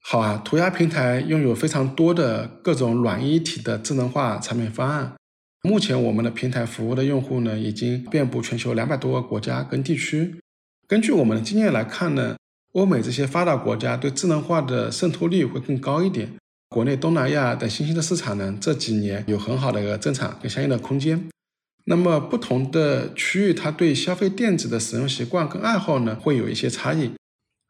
[0.02, 5.14] 好啊，涂鸦平台拥有非常多的各种软一体的智能化产品方案。
[5.62, 10.38] 目前我们的平台服务的用户呢，已经遍布全球两百多个国家跟地区。
[10.87, 12.37] 根据我们的经验来看呢。
[12.74, 16.35] 欧美这些发达国家对智能化的渗透率会更高一点。
[16.68, 21.28] 国内、东南亚等新兴的市场呢，这几年有很好的一个增长跟相应的空间。
[21.85, 27.11] 那么不同的区域，它对消费电子的使用习惯跟爱好呢，会有一些差异。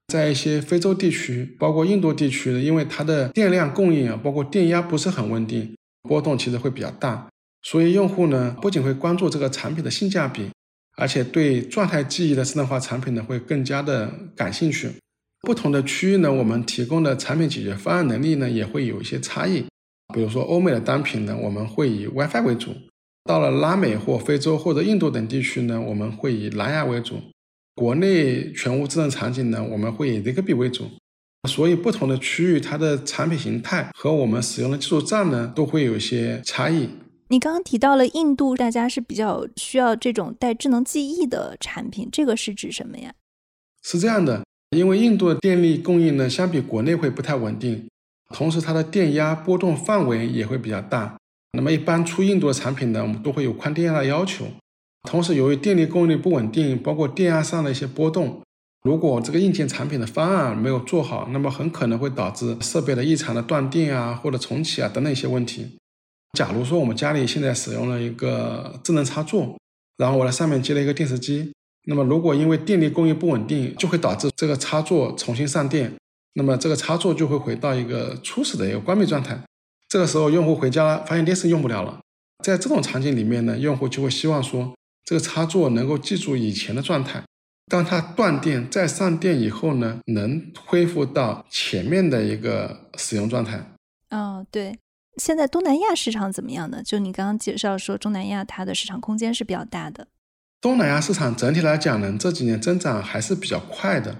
[0.09, 5.77] 在一些非洲地区，包括印度地区呢，因为它的电量供应啊，包括电压不是很稳定，
[6.09, 7.29] 波动其实会比较大，
[7.63, 10.49] 所以用户呢，不仅会关注这个产品的性价比。
[10.97, 14.91] 而且对状态记忆的智能化产品呢，会更加的感兴趣。
[15.49, 19.65] 不同的区域呢，我们提供的产品解决方案能力呢，也会有一些差异。
[20.13, 22.73] 比如说欧美的单品呢，我们会以 WiFi 为主；
[23.25, 27.19] 到了拉美或非洲或者印度等地区呢，我们会以蓝牙为主。
[27.75, 30.85] 国内全屋智能场景呢，我们会以 Zigbee 为主。
[31.49, 36.91] 所以不同的区域，它的产品形态和我们使用的技术栈呢，都会有一些差异。
[37.29, 43.15] 你刚刚提到了印度，大家是比较需要这种带智能记忆的产品，这个是指什么呀？
[43.83, 47.89] 是这样的，因为印度的电力供应呢，相比国内会不太稳定，
[48.35, 51.17] 同时它的电压波动范围也会比较大。
[51.53, 54.47] 那么一般出印度的产品呢，我们都会有宽电压的要求。
[55.09, 58.43] 同时，由于电力供应力不稳定，包括电压上的一些波动，
[58.83, 65.79] 如果这个硬件产品的方案没有做好，那么很可能会导致设备的异常的断电啊，或者重启啊等等一些问题。
[66.37, 69.57] 假如说我们家里现在使用了一个智能插座，
[69.97, 71.51] 然后我在上面接了一个电视机，
[71.91, 75.91] 那么如果因为电力供应不稳定，就会导致这个插座重新上电，
[76.35, 79.41] 那么这个插座就会回到一个初始的一个关闭状态。
[79.89, 81.99] 这个时候用户回家发现电视用不了了，
[82.45, 84.75] 在这种场景里面呢，用户就会希望说
[85.07, 87.25] 这个插座能够记住以前的状态，
[87.73, 93.65] 当它断电再上电以后呢，能恢复到前面的一个使用状态。
[94.11, 94.79] 哦，对。
[95.17, 96.83] 现在东南亚市场怎么样呢？
[96.85, 100.07] 就你刚刚介绍说，东南亚它的市场空间是比较大的。
[100.61, 104.17] 东南亚市场整体来讲呢，这几年增长还是比较快的。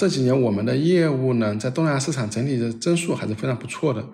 [0.00, 4.04] 这几年我们的业务呢，在东南亚市场整体的增速还是非常不错的。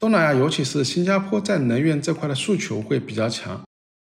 [0.00, 3.62] 东南亚尤其是新加坡在能源这块的诉求会比较强，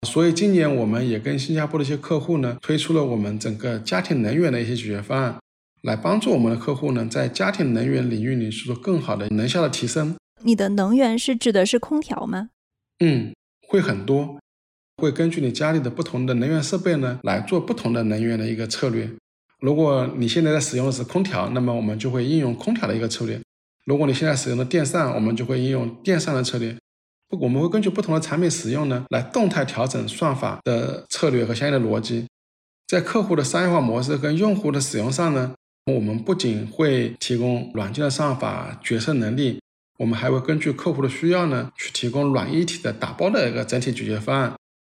[0.08, 5.39] 所以今年我们也跟新加坡的一些客户呢，推出了我们整个家庭能源的一些解决方案，
[5.82, 10.15] 来帮助我们的客户呢，在家庭能源领域里做更好的能效的提升。
[10.43, 12.49] 你的能源是指的是空调吗？
[12.99, 13.34] 嗯，
[13.67, 14.39] 会很多，
[14.97, 19.07] 会根据你家里的不同的能源设备呢，来做不同的能源的一个策略。
[19.60, 23.38] 如果你现在在使用的是空调，那么我们就会应用空调的一个策略；
[23.86, 26.75] 如果你现在使用的电扇，我们就会应用电扇的策略。
[27.29, 32.25] 不，我们会根据不同的产品使用呢，来动态调整算法的策略和相应的逻辑。
[32.88, 35.53] 在客户的商业化模式跟用户的使用上呢，
[35.93, 39.60] 我们不仅会提供软件的算法决策能力。
[39.99, 44.53] 我们还会根据客户的需要呢，去提供软一体的打包的一个整体解决方案。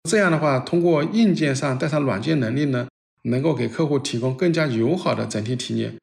[0.10, 2.88] 这样的话，通过硬件上带上软件能力呢，
[3.24, 5.96] 能够给客户提供更加友好的整体体验。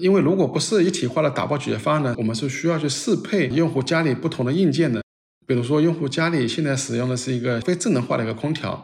[0.00, 5.02] 因为如果不是一体化的打包解决方案呢，我们是需要去适配用户家里不同的硬件的。
[5.46, 8.82] 比如说，用户家里现在使用的是一个非智能化的一个空调，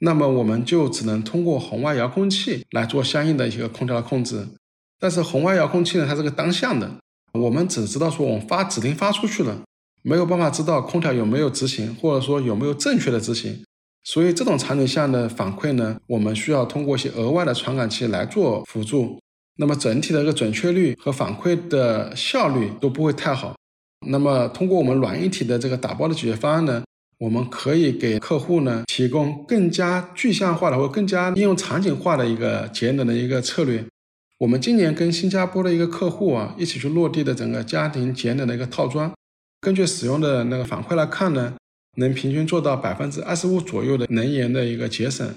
[0.00, 4.48] 那么我们就只能通过红外遥控器来做相应的一个空调的控制。
[4.98, 6.90] 但是红外遥控器呢，它是个单向的。
[7.32, 9.62] 我们只知道说我们发指令发出去了，
[10.02, 13.62] 没有办法知道空调有没有执行，或者说有没有正确的执行。
[14.10, 19.20] 所以这种场景下的反馈呢，我们需要通过一些额外的传感器来做辅助。
[19.58, 23.54] 那么整体的一个准确率和反馈的效率都不会太好。
[24.06, 26.82] 那么通过我们软一体的这个打包的解决方案呢，
[27.18, 33.84] 我们可以给客户呢提供更加具象化的或更加应用场景化的一个节能的一个策略。
[34.38, 39.12] 我们今年跟新加坡的一个客户啊，一起去落地的整个家庭节能的一个套装，
[39.60, 41.52] 根据使用的那个反馈来看呢，
[41.98, 45.28] 能平均做到百分之二十五左右的能源的一个节省。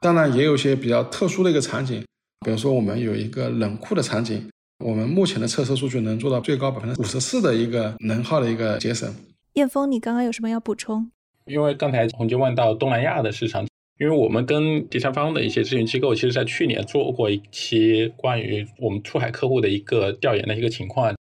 [0.00, 2.02] 当然，也有些比较特殊的一个场景，
[2.44, 4.48] 比如说我们有一个冷库的场景，
[4.84, 9.14] 我们目前的测试数据能做到最高百分之五十四的一个能耗的一个节省。
[9.54, 11.10] 燕峰，你刚刚有什么要补充？
[11.46, 13.66] 因为刚才洪金问到东南亚的市场。
[14.00, 21.14] 因为我们跟第三方的一些咨询机构，其实在去年做过一期关于我们出海客户的一个调研的一个情况，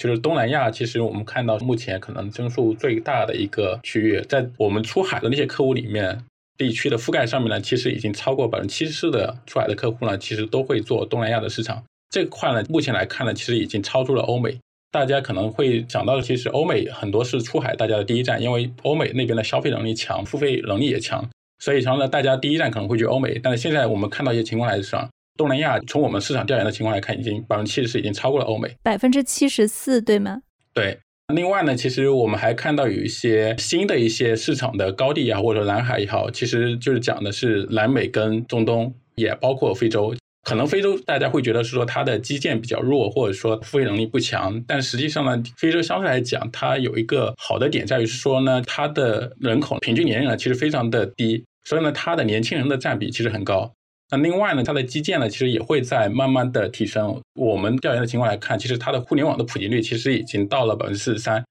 [0.00, 6.24] 就是东南亚，其实我们看到目前可能增速最大的一个区域，在我们出海的那些客户里面，
[6.56, 11.84] 地区的覆盖上面呢，其实已经超过百分之七十的出海的客户呢，其实都会做东南亚的市场。
[12.08, 14.58] 这块呢，目前来看呢，其实已经超出了欧美。
[14.90, 21.28] 大家可能会想到的，其实欧美很多是出海大家的第一站，因为欧美那边的消费能力强，付费能力也强。
[21.58, 25.06] 所以，然后呢，大家第一站可能会去欧美，但是现在我们看到一些情况来说，
[25.40, 30.42] 东南亚从我们市场调研的情况来看，已经百分之七十四已经超过了欧美，百分之七十四，对吗？
[30.74, 30.98] 对。
[31.34, 40.14] 另外呢，其实我们还看到有一些新的一些市场的高地啊，或者蓝海也好，其实就是讲的是南美跟中东，也包括非洲。
[40.42, 51.42] 可能非洲大家会觉得是说它的基建比较弱，或者说付费能力不强，但实际上呢，非洲相对来讲，它有一个好的点在于是说呢，它的人口平均年龄呢其实非常的低。
[51.64, 53.70] 所以呢，它的年轻人的占比其实很高。
[54.10, 57.20] 那另外呢，它的基建呢，其实也会在慢慢的提升。
[57.34, 61.44] 我们调研的情况来看，其实它的互联网的普及率其实已经到了百分之四十三。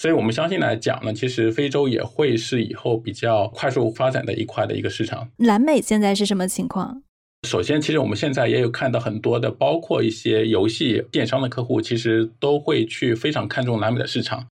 [0.00, 5.28] 所以我们相信来讲呢，其实非洲也会是以后比较快速发展的一块的一个市场。
[5.38, 7.02] 南美现在是什么情况？
[7.46, 14.46] 首先，其实我们现在也有看到很多的，包括一些游戏电商的客户，其实都会去非常看重南美的市场。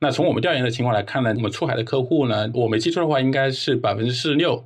[0.00, 4.62] 那从我们调研的情况来看呢，我们出海的客户呢，我没记错的话，应该是百分之四十六，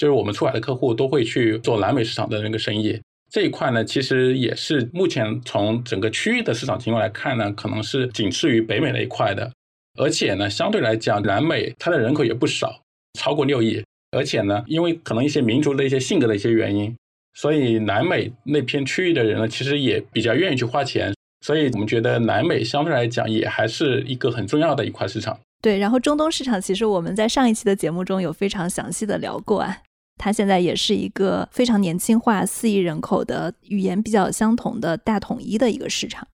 [0.00, 2.98] 就是我们出海的客户都会去做南美市场的那个生意。
[3.30, 9.52] 这一块呢，其实也是目前从整个区域的市场情况来看呢，可能是仅次于北美那一块的。
[9.98, 12.80] 而且呢，相对来讲，南美它的人口也不少，
[13.18, 13.84] 超过六亿。
[14.16, 16.96] 而且呢，因为可能一些民族的一些性格的一些原因，
[17.34, 21.12] 所以南美那片区域的人呢，其实也比较愿意去花钱。
[21.44, 25.38] 所以我们觉得南美相对来讲也还是一个很重要的一块市场。
[25.62, 29.76] 对，然后中东市场其实我们在上一期的节目中有非常详细的聊过啊，
[30.20, 36.28] 它现在也是一个非常年轻化、四亿人口的语言比较相同的大统一的一个市场。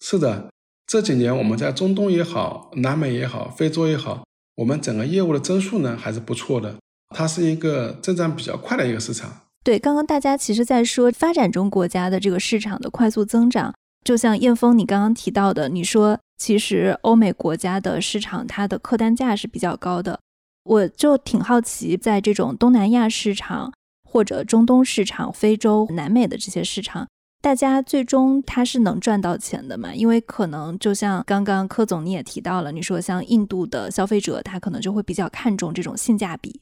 [0.00, 0.50] 是的，
[0.86, 4.24] 这几年我们在中东也好、南美也好、非洲也好，
[4.56, 6.76] 我们整个业务的增速呢还是不错的。
[7.16, 9.30] 它是一个增长比较快的一个市场。
[9.64, 13.74] 对，刚刚大家其实在说发展中国家的这个市场的快速增长，
[14.04, 20.20] 就像燕峰你刚刚提到的，你说其实欧美国家的市场它的客单价是比较高的，
[20.64, 23.72] 我就挺好奇，在这种东南亚市场
[24.08, 27.08] 或者中东市场、非洲、南美的这些市场，
[27.40, 29.94] 大家最终它是能赚到钱的吗？
[29.94, 36.60] 因为可能就像刚刚柯总你也提到了，你说像印度的消费者他可能就会比较看重这种性价比。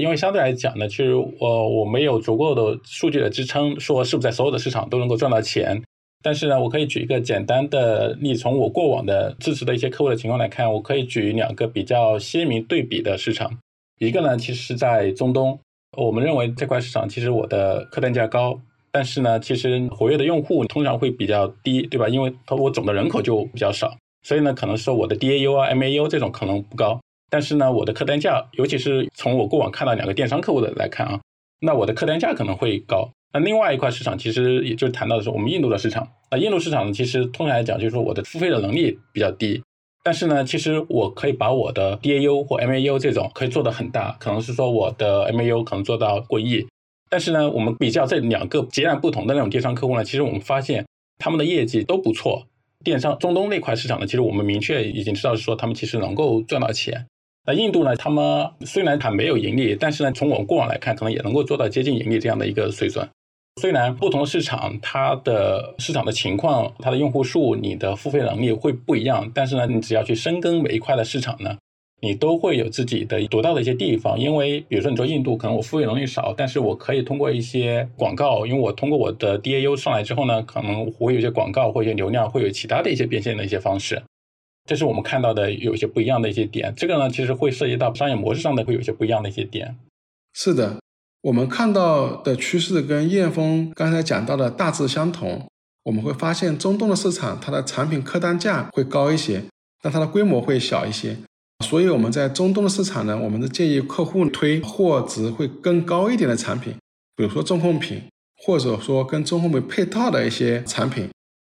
[0.00, 5.82] 因为相对来讲呢，其实我我没有足够的数据的支撑，说是不是在所有的市场都能够赚到钱。
[6.22, 13.58] 但是呢，我可以举一个简单的例，从我过往的支持的一些客户的情况来看，我可以举两个比较鲜明对比的市场。
[13.98, 15.58] 一个呢，其实是在中东，
[15.96, 18.60] 我们认为这块市场其实我的客单价高，
[18.90, 22.08] 但是呢，其实活跃的用户通常会比较低，对吧？
[22.08, 27.00] 因为它我总的人口就比较少，所以呢，可能说我的 DAU 啊、MAU 这种可能不高。
[27.30, 31.20] 但是呢，我的客单价，尤其是从我过往看到两个电商客户的来看啊，
[31.60, 33.10] 那我的客单价可能会高。
[33.34, 36.06] 那另外一块市场，其实也就谈到的是我们印度的市场。
[36.30, 39.62] 那印度市场呢，其实通常来讲，就是说我的付费的能力比较低。
[40.04, 46.66] 但是呢，其实我可以把我的 DAU 或 MAU 这种可以做得很大，可能是说我的 MAU 可能做到过亿。
[47.08, 50.84] 但是呢，我们比较这两个截然不同的那种电商客户呢，其实我们发现
[51.18, 52.46] 他们的业绩都不错。
[52.84, 57.06] 电商中东那块市场呢，其实我们明确已经知道是说他们其实能够赚到钱。
[57.46, 57.96] 那印度呢？
[57.96, 63.08] 他们虽然它没有盈利，但是呢，从我们过往来看，可能也能够做到接近盈利这样的一个水准。
[63.60, 71.56] 虽然不同的市场，它的市场的情况、它的用户数、你的付费能力会不一样，但是呢，你只要去深耕每一块的市场呢，
[72.00, 74.18] 你都会有自己的独到的一些地方。
[74.18, 84.02] 因为比如说你说印度，可能我付费能力少，但是我可以通过一些广告，因为我通过我的 DAU 上来之后呢，可能我会有一些广告或一些流量，会有其他的一些变现的一些方式。
[84.64, 89.76] 这是我们看到的有些不一样的一些点，这个呢，其实会涉及到商业模式上的会有些不一样的一些点。
[90.32, 90.80] 是的，
[91.22, 95.46] 我们看到的趋势跟燕峰刚才讲到的大致相同。
[95.84, 99.42] 我们会发现中东的市场，它的产品客单价会高一些，
[99.80, 101.16] 但它的规模会小一些。
[101.64, 106.74] 所以我们在中东的市场呢，我们是建议客户推货值会更高一点的产品，
[107.16, 108.02] 比如说中控品，
[108.44, 111.08] 或者说跟中控品配套的一些产品。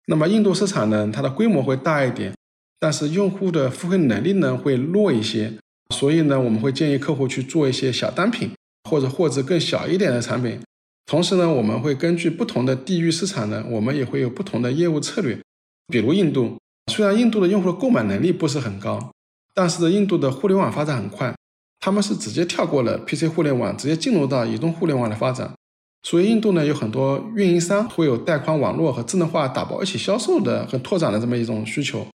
[0.07, 2.33] 那么印度市场呢，它的规模会大一点。
[2.79, 5.53] 但是用户的付费能力呢会弱一些，
[5.95, 8.51] 所以呢我们会建议客户去做一些小单品
[8.87, 10.59] 或者货值更小一点的产品。
[11.05, 15.39] 同时呢我们会根据不同的地域市场呢，我们也会有不同的业务策略。
[15.87, 16.57] 比如印度，
[16.91, 19.11] 虽然印度的用户的购买能力不是很高，
[19.53, 21.33] 但是印度的互联网发展很快，
[21.79, 25.53] 他们是直接跳过了 PC 互联网，直接进入到移动互联网的发展。
[26.03, 32.05] 所以印度呢有很多运营商会有带宽网络和智能化打包一起销售的和拓展的这么一种需求。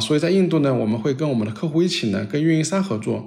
[0.00, 3.26] 所以在印度呢，我们会跟我们的客户一起呢，跟运营商合作。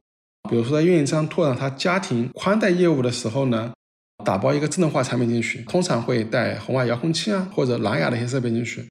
[0.49, 3.71] 比如说，在运营商拓展他家庭宽带业务的时候呢，
[4.25, 8.85] 打包一个智能化产品进去，通常会带红外遥控器啊，或者蓝牙的一些设备进去。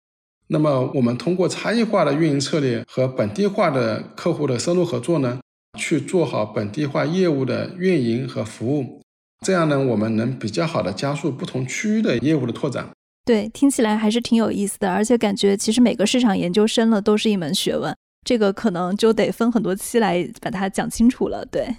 [0.48, 5.40] 那么，我们通过差异化的运营策略和本地化的客户的深入合作呢，
[5.78, 9.00] 去做好本地化业务的运营和服务。
[9.46, 12.88] 这样呢，我们能比较好的加速不同区域的业务的拓展。
[13.24, 17.94] 对，听起来还是挺有意思的，而且感觉其实每个市场研究深了都是一门学问，
[18.24, 21.44] 这个可能就得分很多期来把它讲清楚了。
[21.46, 21.76] 对，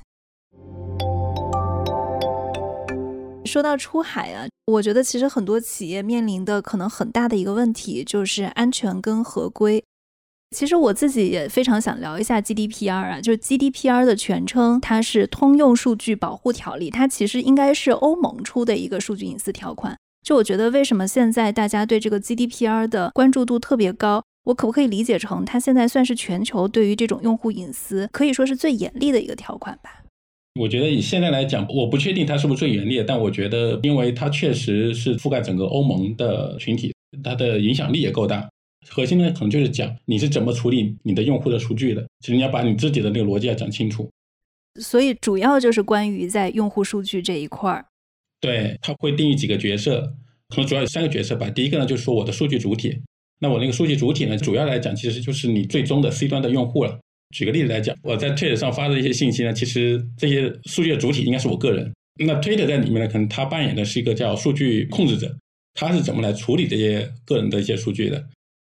[3.45, 9.83] 说到出海啊，我觉得其实很多企业面临的可能很大的一个问题就是安全跟合规。
[10.55, 19.97] 其实我自己也非常想聊一下 GDPR 啊，就是 GDPR 的全称，它是通用数据保护条例，它其实应该是欧盟出的一个数据隐私条款。
[20.21, 24.23] 就我觉得，为什么现在大家对这个 GDPR 的关注度特别高？
[24.43, 30.03] 我可不可以理解成，它现在算是全球对于这种用户隐私可以说是最严厉的一个条款吧？
[30.59, 38.49] 我觉得以现在来讲，我不确定它是不是最严厉，但我觉得，因为它确实是覆盖整个欧盟的群体，它的影响力也够大。
[38.89, 44.09] 核心呢，可能就是讲你是怎么处理你的用户的数据的，其实你要把你自己的那个逻辑要讲清楚。
[44.79, 47.85] 所以主要就是关于在用户数据这一块儿。
[48.41, 50.01] 对，它会定义几个角色，
[50.49, 51.49] 可能主要有三个角色吧。
[51.49, 52.99] 第一个呢，就是说我的数据主体。
[53.43, 56.99] 那我那个数据主体呢，主要来讲，其实就是你最终的 C 端的用户了。
[57.35, 61.91] 举个例子来讲，我在 Twitter 上发的一些信息呢，其实这些数据的主体应该是我个人。
[62.23, 65.35] 那 Twitter 在里面呢，可能它扮演的是一个叫数据控制者，
[65.73, 68.23] 它是怎么来处理这些个人的一些数据的？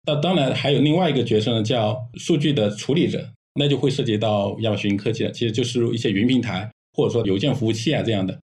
[0.06, 8.36] 那当然还有另外一个角色呢，叫数据的处理者，那就会涉及到亚马逊科技了，其实就是一些云平台或者说邮件服务器啊这样的。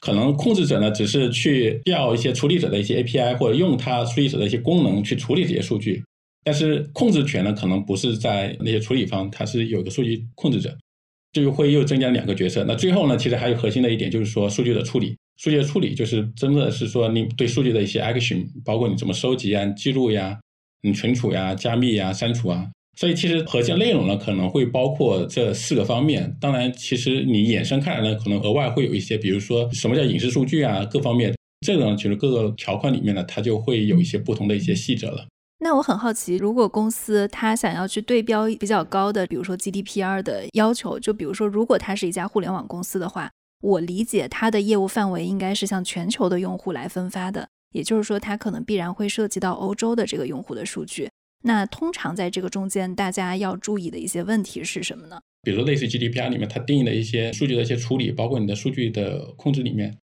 [0.00, 6.02] 可能控制者呢，只是去调一些处理者的一些 API，或者用它处理者的一些功能去处理这些数据。
[6.44, 10.74] 但是控制权呢，可能不是在那些处理方，它是有个数据控制者，
[11.32, 12.64] 就会又增加两个角色。
[12.64, 20.38] 那最后呢，其实还有核心的一点就是说，数据的处理，数据的处理就是真的是说你对数据的一些 action，包括你怎么收集啊、记录呀、
[20.82, 22.66] 你存储呀、加密呀、删除啊。
[22.98, 26.36] 所以其实核心内容呢，可能会包括这四个方面。
[26.40, 31.32] 当然，其实你衍生开来呢，可能额外会有一些，比如说什么叫隐私数据啊，各方面，
[31.64, 35.24] 这个呢，其实各个条款里面呢，它就会有一些不同的一些细则了。
[35.60, 43.30] 那我很好奇，如果公司它想要去对标比较高的，比如说 GDPR 的要求，就比如说如果它是一家互联网公司的话，
[43.62, 51.08] 我理解它的业务范围应该是向全球的用户来分发的，也就是说它可能必然会涉及到欧洲的这个用户的数据。
[51.42, 55.20] 那通常在这个中间，大家要注意的一些问题是什么呢？
[55.42, 59.96] 比如类似 GDPR 里面它定义的一些数据的一些处理，包括你的数据的控制里面，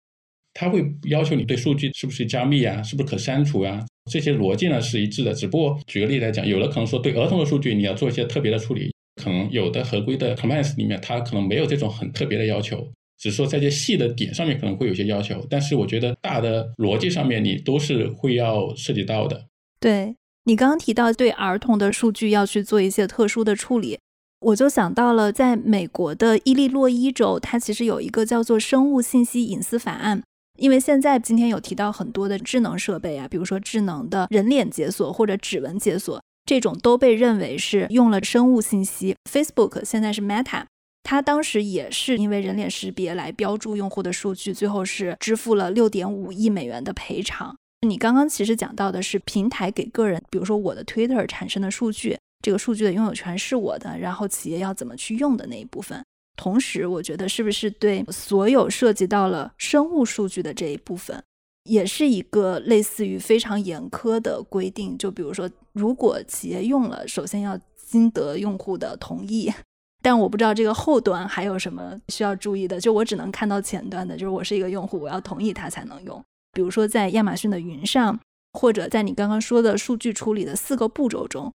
[0.55, 3.85] 它会要求你对数据是不是加密啊，是不是可删除啊？
[4.11, 12.87] 这些逻辑呢是一致的，只不过举个例子来讲，有的可能说对儿童的数据你要做一些特别的处理，可能有的合规的 compliance 里面它可能没有这种很特别的要求，
[13.19, 19.47] 只是说在这细的点上面可能会有些要求，但是我觉得大的逻辑上面你都是会要涉及到的。
[19.81, 20.15] 对
[20.45, 23.99] 你刚刚提到对儿童的数据要去做一些特殊的处理，
[24.41, 30.21] 我就想到了在美国的伊利诺伊州，它其实有一个叫做生物信息隐私法案。
[30.59, 39.17] 因为现在今天有提到很多的智能设备啊，比如说智能的人脸解锁或者指纹解锁，这种都被认为是用了生物信息。
[39.31, 40.65] Facebook 现在是 Meta，
[41.05, 47.57] 它当时也是因为人脸识别来标注用户的数据，最后是支付了六点五亿美元的赔偿。
[47.87, 56.01] 你刚刚其实讲到的是平台给个人，比如说我的 Twitter 产生的数据，这个数据的拥有权是我的，然后企业要怎么去用的那一部分。
[56.37, 61.23] 同时，我觉得是不是对所有涉及到了生物数据的这一部分，
[61.65, 64.97] 也是一个类似于非常严苛的规定？
[64.97, 69.53] 就比如说，如果企业用了，首先要经得用户的同意。
[70.01, 72.81] 但我不知道这个后端还有什么需要注意的。
[72.81, 76.25] 就我只能看到前端的，就是我是一个用户，我要同意它才能用。
[76.53, 78.21] 比如说，在亚马逊的云上，
[78.53, 81.53] 或者在你刚刚说的数据处理的四个步骤中。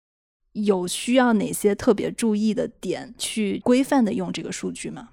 [0.52, 5.10] 有需要哪些特别注意的点去规范的用这个数据吗？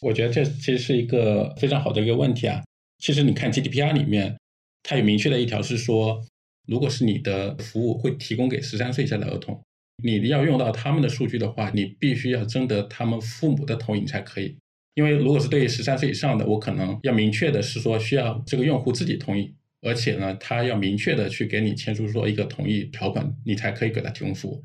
[0.00, 2.60] 我觉得这其实是一个非常好的一个问题啊。
[2.98, 4.36] 其实你看 GDPR 里面，
[4.82, 6.24] 它有明确的一条是说，
[6.66, 9.62] 如果是你的服务会提供给十三岁以下的儿童，
[10.02, 14.56] 你要用到他们的数据的话，你必须要征得他们父母的同意才可以。
[14.94, 24.62] 因为如果是对于十三岁以上的，我可能要明确的是说，需要这个用户自己同意，而且呢，他要明确的去给你签署说一个同意条款，你才可以给他提供服务。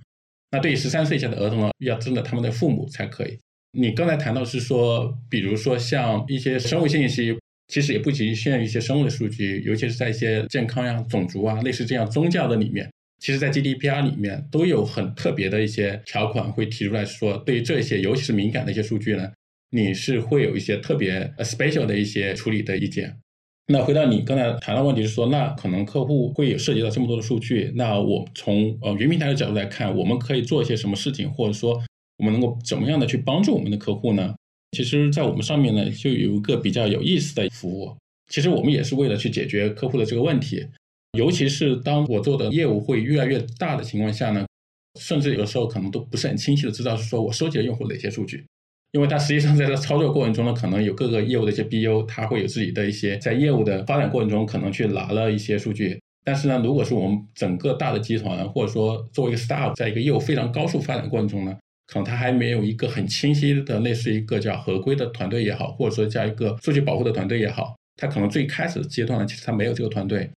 [0.51, 3.37] 那对于十三岁以下的儿童呢，要征得他们的父母才可以。
[3.77, 19.29] 你刚才谈到是说，比如说像一些生物信息，其实也不仅限于一些生物的数据，尤其是在一些健康呀、种族啊、类似这样宗教的里面，其实在 GDPR 里面都有很特别的一些条款会提出来说，对于这些尤其是敏感的一些数据呢，
[19.69, 23.17] 你是会有一些特别 special 的一些处理的意见。
[23.69, 31.77] 那回到你刚才谈的问题是说，那可能客户会有涉及到这么多的数据，那我从呃云平台的角度来看，我们可以做一些什么事情，或者说
[32.17, 34.33] 我们能够怎么样的去帮助我们的客户呢？
[34.71, 37.93] 其实，在我们上面呢，就有一个比较有意思的服务。
[38.29, 40.65] 其实我们也是为了去解决客户的这个问题，
[41.17, 44.45] 尤其是当我做的业务会越来越大的情况下呢，
[44.99, 48.45] 甚至有的时候可能都不是很清晰的知道是说我收集了用户哪些数据。
[48.97, 56.01] 因为它实际上在这操作过程中呢，可能有各个业务的一些 BU，它会有自己的一些在业务的发展过程中可能去拿了一些数据。
[56.25, 70.27] 但是呢，如果是我们整个大的集团，或者说作为一个 staff，在一个业务非常高速发展过程中呢，可能它还没有一个很清晰的类似一个叫合规的团队也好，或者说叫一个数据保护的团队也好，它可能最开始阶段呢，其实它没有这个团队。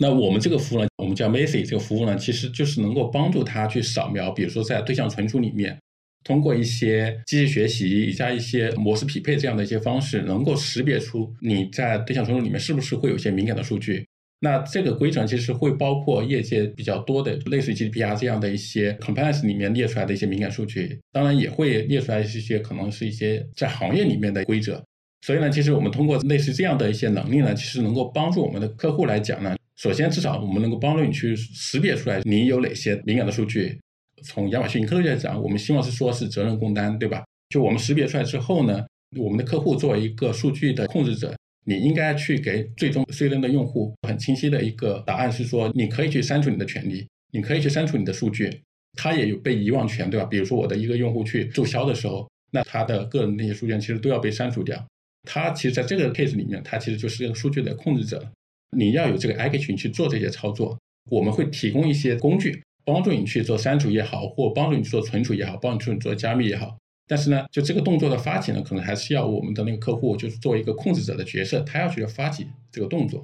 [0.00, 5.78] 那我们这个服务呢，我们叫 Macy 这个服务呢，其实就是能够帮助他去扫描，比如说在对象存储里面。
[6.24, 14.06] 通过一些机器学习加一些模式匹配这样的一些方式，能够识别出你在对象存储里面是不是会有一些敏感的数据。
[14.40, 24.80] 那这个规程其实会包括业界比较多的类似于 GDPR 这样的一些 compliance 里面列出来的一些敏感数据，当然也会列出来一些可能是一些在行业里面的规则。
[25.26, 33.76] 所以呢，其实我们通过类似这样的一些能力呢，其实能够帮助我们的客户来讲呢，首先至少我们能够帮助你去识别出来你有哪些敏感的数据。
[34.22, 37.24] 从亚马逊科技来讲，我们希望是说是责任共担，对吧？
[37.50, 41.34] 就我们识别出来之后呢，我们的客户作为一个数据的控制者。
[41.64, 48.50] 你应该去给最终私人的用户很清晰的一个答案，是说你可以去删除你的权利，你可以去删除你的数据，
[48.94, 50.24] 他也有被遗忘权，对吧？
[50.24, 54.82] 比如说我的一个用户去注销的时候，那他的个人那些数据其实都要被删除掉。
[55.24, 58.26] 他其实在这个 case 里面，他其实就是一个数据的控制者。
[58.74, 60.78] 你要有这个 I K 群去做这些操作，
[61.10, 66.74] 我们会提供一些工具，帮助你去做删除也好，或帮助你去做存储也好，帮助你做加密也好。
[67.06, 73.22] 但是呢，就这个动作的发起呢，可能还是要我们的那个客户，就是作为一个控制者的角色，他要去发起这个动作。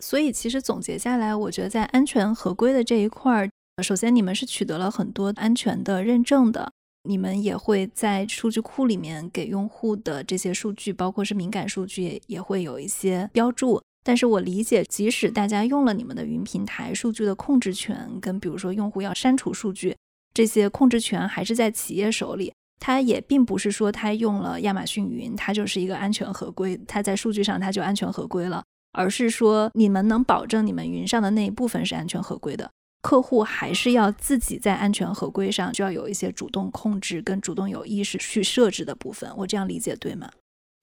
[0.00, 3.48] 所以，其实总结下来，我觉得在安全合规的这一块儿，
[3.80, 6.72] 首先你们是取得了很多安全的认证的，
[7.08, 13.80] 你们也会在数据库里面给用户的这些数据，包括是敏感数据，也会有一些标注。
[14.06, 19.96] 但是我理解，即使大家用了你们的云平台，数据的控制权跟比如说用户要删除数据
[20.32, 22.52] 这些控制权，还是在企业手里。
[22.78, 32.70] 它也并不是说它用了亚马逊云，它就是一个安全合规，它在数据上它就安全合规了，而是说你们能保证你们云上的那一部分是安全合规的，
[33.02, 40.30] 客户还是要自己在安全合规上就要有一些主动控制跟主动有意识去设置的部分，我这样理解对吗？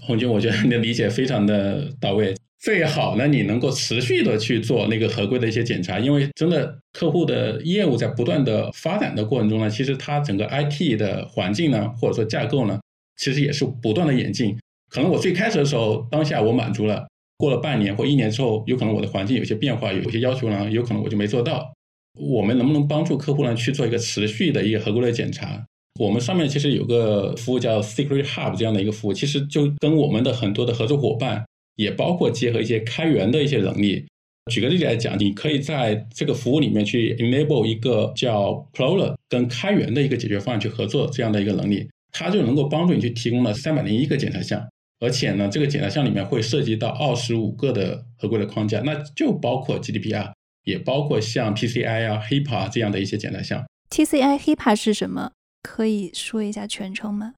[0.05, 2.35] 红军，我觉得你的理解非常的到位。
[2.59, 12.79] 最好呢，你能够持续的去做那个合规的一些检查，因为真的客户的业务在不断的发展的过程中呢，其实它整个 IT 的环境呢，或者说架构呢，
[13.17, 14.57] 其实也是不断的演进。
[14.89, 17.05] 可能我最开始的时候，当下我满足了，
[17.37, 21.73] 过了半年或一年之后，有可能我的环境有些变化，有些要求呢，有可能我就没做到。
[22.17, 25.65] 我们能不能帮助客户呢去做一个持续的一个合规的检查？
[25.99, 31.43] 我们上面其实有个服务叫 Secret Hub 这样的一个服务，其实就跟我们的很多的合作伙伴。
[31.75, 34.05] 也包括结合一些开源的一些能力。
[34.51, 44.63] 举个例子来讲，你可以在这个服务里面去 enable 一个叫 Proler，跟开源的一个解决方案去合作这样的一个能力，它就能够帮助你去提供了三百零一个检查项，
[44.99, 50.31] 而且呢，这个检查项里面会涉及到二十五个的合规的框架，那就包括 GDPR，
[50.65, 53.65] 也包括像 PCI 啊、HIPAA 这样的一些检查项。
[53.89, 55.31] TCI HIPAA 是什么？
[55.63, 57.33] 可以说一下全称吗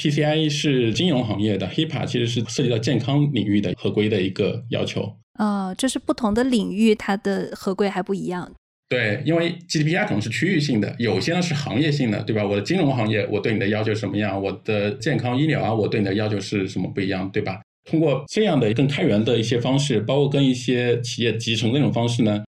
[0.00, 5.16] ？PCI 是金融行业的，HIPAA 其实是涉及到健康领域的合规的一个要求。
[5.38, 8.52] 啊，就是不同的领域，它的合规还不一样。
[8.88, 12.46] 对，因为 GDPR 可能是区域性的，有些呢是行业性的，对吧？
[12.46, 14.40] 我的金融行业，我对你的要求什么样？
[14.40, 17.60] 我的健康医疗啊，我对你的要求是什么不一样，对吧？
[17.90, 22.44] 通过这样的更开源的一些方式，包括跟一些企业集成那种方式呢，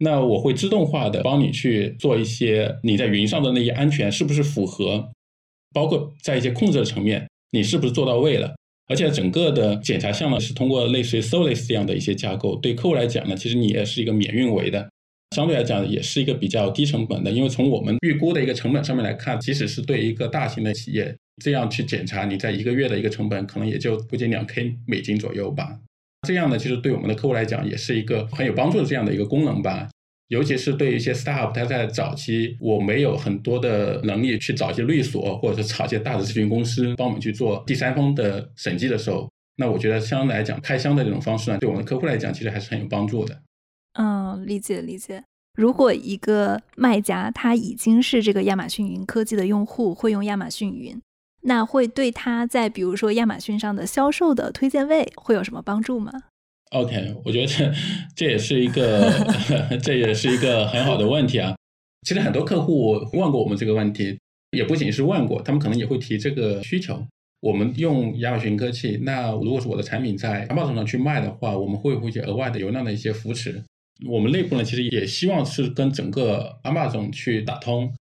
[0.00, 5.08] 那我会自动化的帮你去做一些你在云上的那些安全是不是符合。
[5.72, 8.56] 包括在一些控制的层面，你是不是做到位了？
[8.88, 14.90] 而且整个的检查项呢，是通过类似于 Solus 这样的一些架构，对客户来讲呢，其实你也是一个免运维的，
[15.36, 17.30] 相对来讲也是一个比较低成本的。
[17.30, 25.78] 因为从我们预估的一个成本上面来看，即使是对一个大型的企业这样去检查，你在一个月的一个成本可能也就估计两 K 美金左右吧。
[26.26, 29.88] 这样呢，其实对我们的客户来讲也是一个很有帮助的这样的一个功能吧。
[30.28, 43.42] 尤其是对于一些 startup，它在早期我没有很多的能力去找一些律所，或者是找一些大的咨询公司帮我们去做第三方的审计的时候，那我觉得相对来讲开箱的这种方式呢，对我们的客户来讲其实还是很有帮助的。
[43.94, 45.24] 嗯，理解理解。
[45.58, 50.96] 如果一个卖家他已经是这个亚马逊云科技的用户，会用亚马逊云，
[51.42, 56.12] 那会对他在比如说亚马逊上的销售的推荐位会有什么帮助吗
[56.70, 57.72] ？OK，我觉得这
[58.14, 59.10] 这也是一个
[59.82, 61.54] 这也是一个很好的问题啊。
[62.06, 64.18] 其实很多客户问过我们这个问题，
[64.52, 67.04] 也不仅是问过，他们可能也会提这个需求。
[67.40, 73.62] 我们用亚马逊科技，那如果是我的产品在 Amazon 上去卖的话，我们会不会有额外的流量的一些扶持？
[74.06, 77.92] 我们内部呢，其实也希望是跟整个 Amazon 去打通。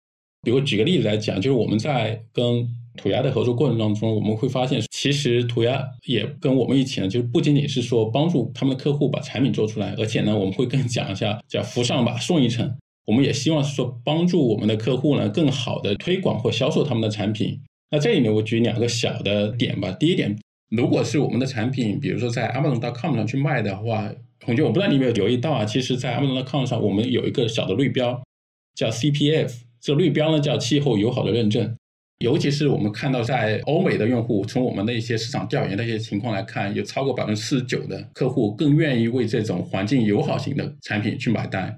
[0.42, 2.68] 比如举个例子来讲，就是我们在跟
[2.98, 12.76] 涂鸦的合作过程当中，我们会发现，其实涂鸦也跟我们一起呢，就是不仅仅是说帮助他们的客户把产品做出来，而且呢，我们会更讲一下叫扶上吧，送一程。
[13.06, 17.58] 我们也希望是说帮助我们的客户呢，更好的推广或销售他们的产品。
[17.90, 19.90] 那这里面我举两个小的点吧。
[19.92, 20.38] 第一点，
[20.68, 25.64] 如果是我们的产品，比如说在 Amazon.com 上去卖的话，同学，我不知道你有没有留意到啊？
[25.64, 28.22] 其实，在 Amazon.com 上，我们有一个小的绿标，
[28.74, 29.54] 叫 CPF。
[29.80, 31.74] 这个绿标呢，叫气候友好的认证。
[32.18, 41.76] 尤其是我们看到在欧美的用户，从我们的一些市场调研的一些情况来看，有超过百分之四十九的客户更愿意为这种环境友好型的产品去买单。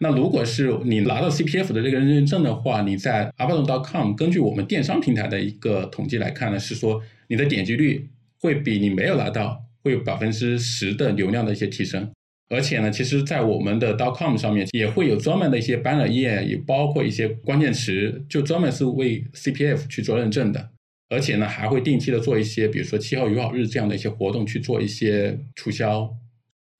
[0.00, 8.08] 那如果是你拿到 CPF 的这个认证的话，你在 Amazon.com 根据我们电商平台的一个统计来看呢，是说你的点击率
[8.40, 12.10] 会比你没有拿到会有百分之十的流量的一些提升。
[12.52, 20.68] 而且呢，其实，在我们的 docom 上面也会有专门的一些 banner 页，也包括一些关键词，就专门是为 CPF 去做认证的。
[21.08, 26.14] 而且呢，还会定期的做一些，比如说七号友好日这样的一些活动，去做一些促销。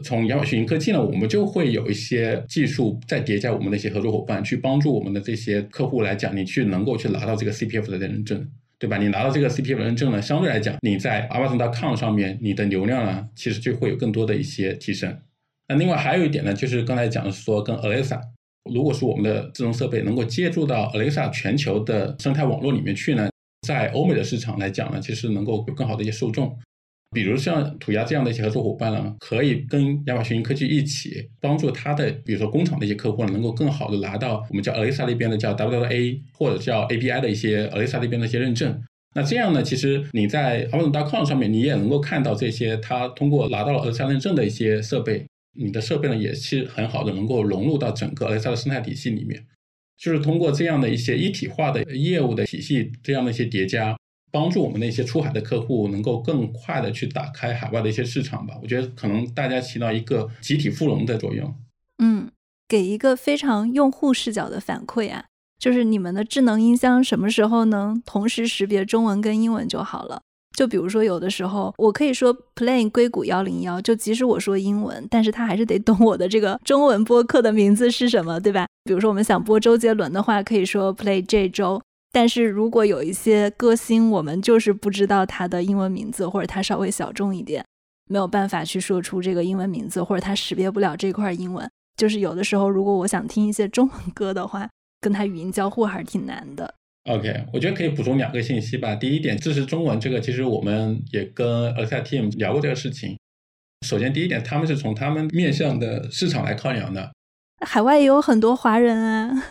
[0.04, 8.46] 从亚马逊云科技呢，我们就会有一些技术再叠加我们的一些合作伙伴，去帮助我们的这些客户来讲，你去能够去拿到这个 CPF 的认证，
[8.78, 8.98] 对吧？
[8.98, 15.16] 你拿到这个 CPF 认证呢，相对来讲，你在 Amazon.com 上面，你的流量呢，其实就会有更多的一些提升。
[15.68, 18.20] 那另外还有一点呢，就是刚才讲的是说跟 Alexa，
[18.72, 23.30] 如果是我们的智能设备能够接入到 Alexa 全球的生态网络里面去呢，
[23.66, 26.56] 在欧美的市场来讲呢，其实能够有更好的一些受众。
[27.14, 38.82] 比如像土鸭这样的一些合作伙伴呢，可以跟亚马逊科技一起帮助他的，比如说工厂的一些客户呢，能够更好的拿到我们叫 Alexa 那边的叫 WWA 或者叫 API 的一些 Alexa 那边的一些认证。
[39.14, 45.26] 那这样呢，其实你在 Amazon.com 上面你也能够看到这些他通过拿到了 Alexa 认证的一些设备。
[45.54, 49.46] 你的设备呢，也是很好的，能够融入到整个 Alexa 的生态体系里面，
[49.98, 53.96] 就是通过这样的一些一体化的业务的体系，这样的一些叠加，
[54.30, 58.54] 帮助我们的一些出海的客户能够更快的去打开海外的一些市场吧。
[58.62, 61.54] 我觉得可能大家起到一个集体赋能的作用。
[61.98, 62.30] 嗯，
[62.66, 65.26] 给一个非常用户视角的反馈啊，
[65.58, 70.22] 就是你们的智能音箱什么时候能同时识别中文跟英文就好了。
[70.54, 78.66] 就比如说，有的时候我可以说 “playing 硅谷幺零幺”，就即使我说英文，但是他还是得懂我的这个中文播客的名字是什么，对吧？
[78.84, 81.80] 比如说我们想播周杰伦的话，可以说 “play 这周”，
[82.12, 87.64] 但是如果有一些歌星，我们就是不知道他的英文名字，或者他稍微小众一点，
[88.10, 94.68] 没有办法去说出这个英文名字，或者他识别不了这块英文，就是有的时候，如果我想听一些中文歌的话，
[95.00, 96.74] 跟他语音交互还是挺难的。
[97.04, 98.94] OK，我觉得可以补充两个信息吧。
[98.94, 103.18] 第一点，支持中文这个，其实我们也跟 Alexa Team 聊过这个事情。
[103.84, 107.10] 首先，第一点，他们是从他们面向的市场来考量的。
[107.66, 109.44] 海外也有很多华人啊。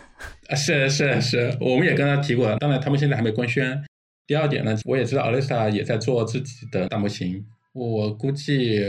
[0.47, 2.55] 啊，是是是，我们也跟他提过。
[2.55, 3.83] 当然，他们现在还没官宣。
[4.25, 7.45] 第二点呢，我也知道 Alexa 也在做自己的大模型。
[7.73, 8.81] 我估计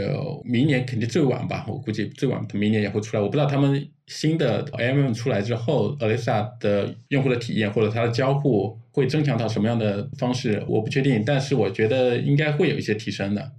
[0.44, 3.22] 明年肯定最晚吧，我估计最晚明年也会出来。
[3.22, 11.24] 我不知道他们新的 AMM 出来之后，Alexa 的用户的体验或者它的交互会增强到什么样的方式，我不确定。
[11.24, 13.52] 但是我觉得应该会有一些提升的，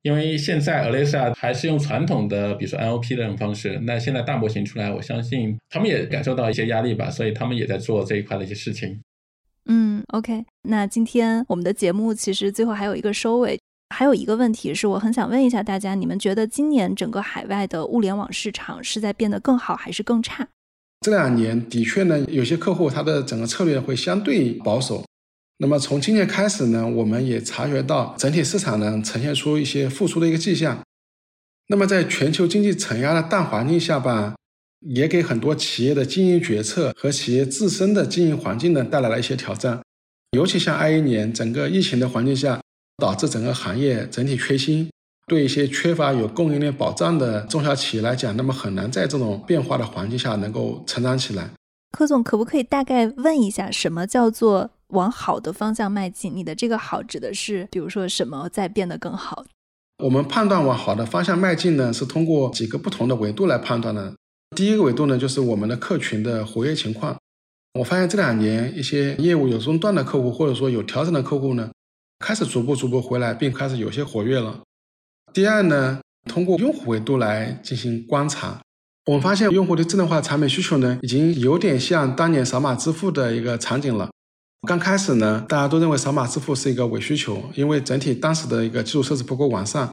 [0.00, 3.78] 因为现在 Alexa 还是用传统的，比如说 NLP 的这种方式。
[3.82, 9.00] 那现在大模型出来，我相信他们也感受到一些压力吧，所以他们也在做这一块的一些事情。
[9.66, 13.58] 嗯，OK，那今天我们的节目其实最后还有一个收尾。
[13.94, 20.48] 还有一个问题是，我很想问一下大家，你们觉得今年整个海外的物联网市场是在变得更好还是更差？
[21.02, 25.04] 这两年的确呢，有些客户他的整个策略会相对保守。
[25.58, 30.82] 那么从今年开始呢，我们也察觉到整体市场呢呈现出一些复苏的一个迹象。
[31.68, 34.34] 那么在全球经济承压的大环境下吧，
[34.80, 39.80] 也给很多企业的经营决策和企业自身的经营环境呢带来了一些挑战。
[40.32, 42.60] 尤其像二一年整个疫情的环境下。
[42.96, 44.90] 导致整个行业整体缺芯，
[45.26, 51.50] 对一些缺乏有供应链保障的中小企业来讲，那么很难在这种变化的环境下能够成长起来。
[51.92, 56.34] 柯总，可不可以大概问一下，什么叫做往好的方向迈进？
[56.34, 59.44] 你的这个好指的是，比如说什么在变得更好？
[60.02, 64.12] 我们判断往好的方向迈进呢，是通过几个不同的维度来判断的。
[64.56, 67.16] 第一个维度呢，就是我们的客群的活跃情况。
[67.78, 71.70] 我发现这两年一些业务有中断的客户，或者说有调整的客户呢。
[72.24, 74.62] 开始逐步逐步回来，并开始有些活跃了。
[75.34, 78.62] 第二呢，通过用户维度来进行观察，
[79.04, 84.08] 我们发现用户对智能化产品需求呢，已经有点像当年扫码支付的一个场景了。
[84.66, 89.90] 刚开始呢，大家都认为扫码支付是一个伪需求，因为整体当时的一个基础设施不够完善，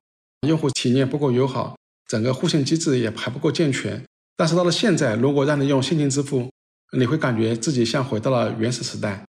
[0.47, 1.75] 用户体验不够友好，
[2.07, 4.01] 整个互信机制也还不够健全。
[4.37, 6.49] 但是到了现在，如果让你用现金支付，
[6.97, 9.25] 你会感觉自己像回到了原始时代。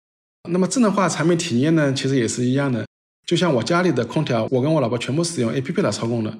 [0.50, 2.84] 那么智能化产品体验呢，其实也是一样的。
[3.26, 6.34] 就像我家里的空调，我跟我老婆全部使用 A P P 来操控的。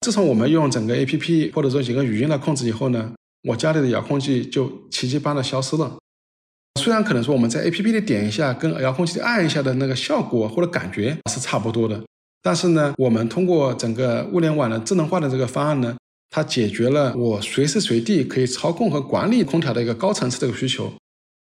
[0.00, 3.12] 自从我们用整个 A P P 或者说几个语音来控制以后呢，
[3.42, 5.96] 我家里的遥控器就奇迹般的消失了。
[6.80, 12.02] 虽然可能说我们在 A P P 里点一下，跟遥控器按一下的那个效果或者感觉是差不多的，
[12.42, 15.94] 但是呢，我们通过整个物联网的智能化的这个方案呢，
[16.30, 20.90] 它解决了我随时随地可以操控和管理空调的一个高层次的一个需求。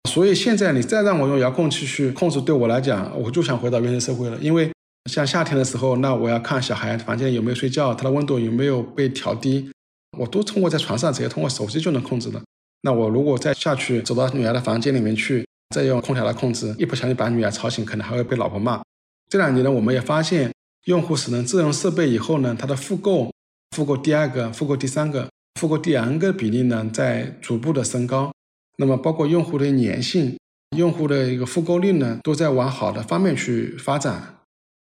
[0.06, 4.38] 所以现在你再让我用遥控器去控制，对我来讲，我就想回到原始社会了。
[4.40, 4.70] 因为
[5.10, 9.70] 像夏天的时候，那我要看小孩房间有没有睡觉，他的温度有没有被调低，
[10.18, 12.40] 我都通过在床上直接通过手机就能控制的。
[12.82, 15.44] 那我如果再下去走到女儿的房间里面去，
[15.74, 18.80] 再用空调来控制，一不小心把女儿吵醒，可能还会被老婆骂。
[19.28, 20.52] 这两年呢，我们也发现，
[20.84, 23.30] 用户使用智能设备以后呢，它的复购、
[23.76, 25.28] 复购第二个、复购第三个、
[25.60, 28.32] 复购第 N 个比例呢，在逐步的升高。
[28.78, 30.38] 那么，包括用户的粘性、
[30.76, 34.36] 用户的一个复购率呢，都在往好的方面去发展。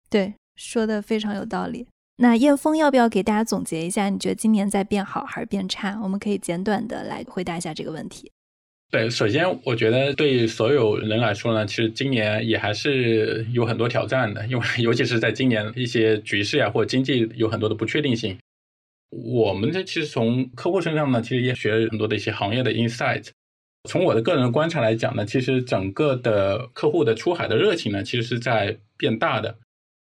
[0.09, 1.87] 对，说的非常有道理。
[2.17, 4.09] 那叶峰要不要给大家总结一下？
[4.09, 5.97] 你觉得今年在变好还是变差？
[6.03, 8.29] 我们可以简短的来回答一下这个问题。
[8.91, 18.37] 对，首先我觉得对所有人来说呢，其实今年也还是有很多挑战的，因为 尤其是在今年一些局势呀或者经济有很多的不确定性。
[19.11, 23.27] 我们这其实从客户身上呢，其实也学了很多的一些行业的 insight。
[23.87, 29.55] 从我的个人观察来讲呢，其实整个的客户的出海的热情呢，其实是在变大的。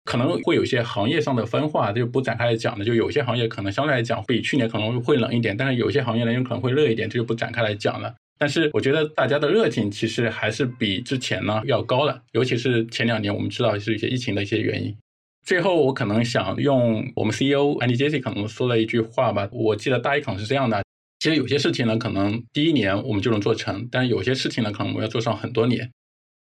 [0.06, 2.86] 可能会有些行业上的分化，就不展开来讲了。
[2.86, 8.14] 就有些行业可能相对来讲比去年可能会冷一点，但是有些行业呢有可能会热一点，这就不展开来讲了。
[8.38, 14.96] 但是我觉得大家的热情其实还是比之前呢要高了，尤其是前两年我们知道是一些疫情的一些原因。
[15.44, 20.84] 最后我可能想用我们 CEO Andy Jassy 可能说了一句话吧，我记得大意可能是这样的：
[21.26, 25.90] 其实有些事情呢可能第一年我们就能做成，但是有些事情呢可能我们要做上很多年。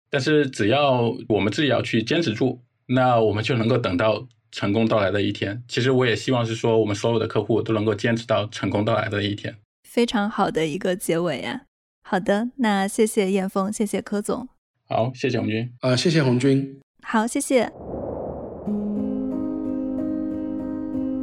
[0.09, 2.62] 但是只要我们自己要去坚持住。
[2.87, 5.62] 那我们就能够等到成功到来的一天。
[5.68, 9.55] 其实我也希望是说，我们所有的客户都能够坚持到成功到来的一天。
[9.87, 11.61] 非常好的一个结尾啊！
[12.03, 14.49] 好的，那谢谢燕峰，谢谢柯总。
[14.89, 15.70] 好，谢谢红军。
[15.83, 16.81] 呃，谢谢红军。
[17.03, 17.70] 好，谢谢。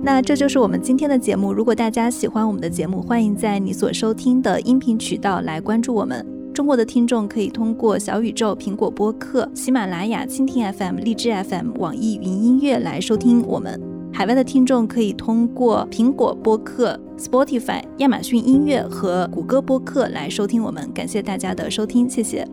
[0.07, 1.51] 那这就是我们今天的节目。
[1.51, 6.25] 如果大家喜欢我们的节目，欢迎在你所收听的音频渠道来关注我们。
[6.53, 13.77] 中国的听众可以通过小宇宙、苹果播客、喜马拉雅、蜻蜓 FM、荔枝 FM、网易云音乐来收听我们；
[14.13, 20.89] 海外的听众可以通过苹果播客、Spotify、亚马逊音乐和谷歌播客来收听我们。
[20.93, 22.47] 感谢大家的收听，谢谢。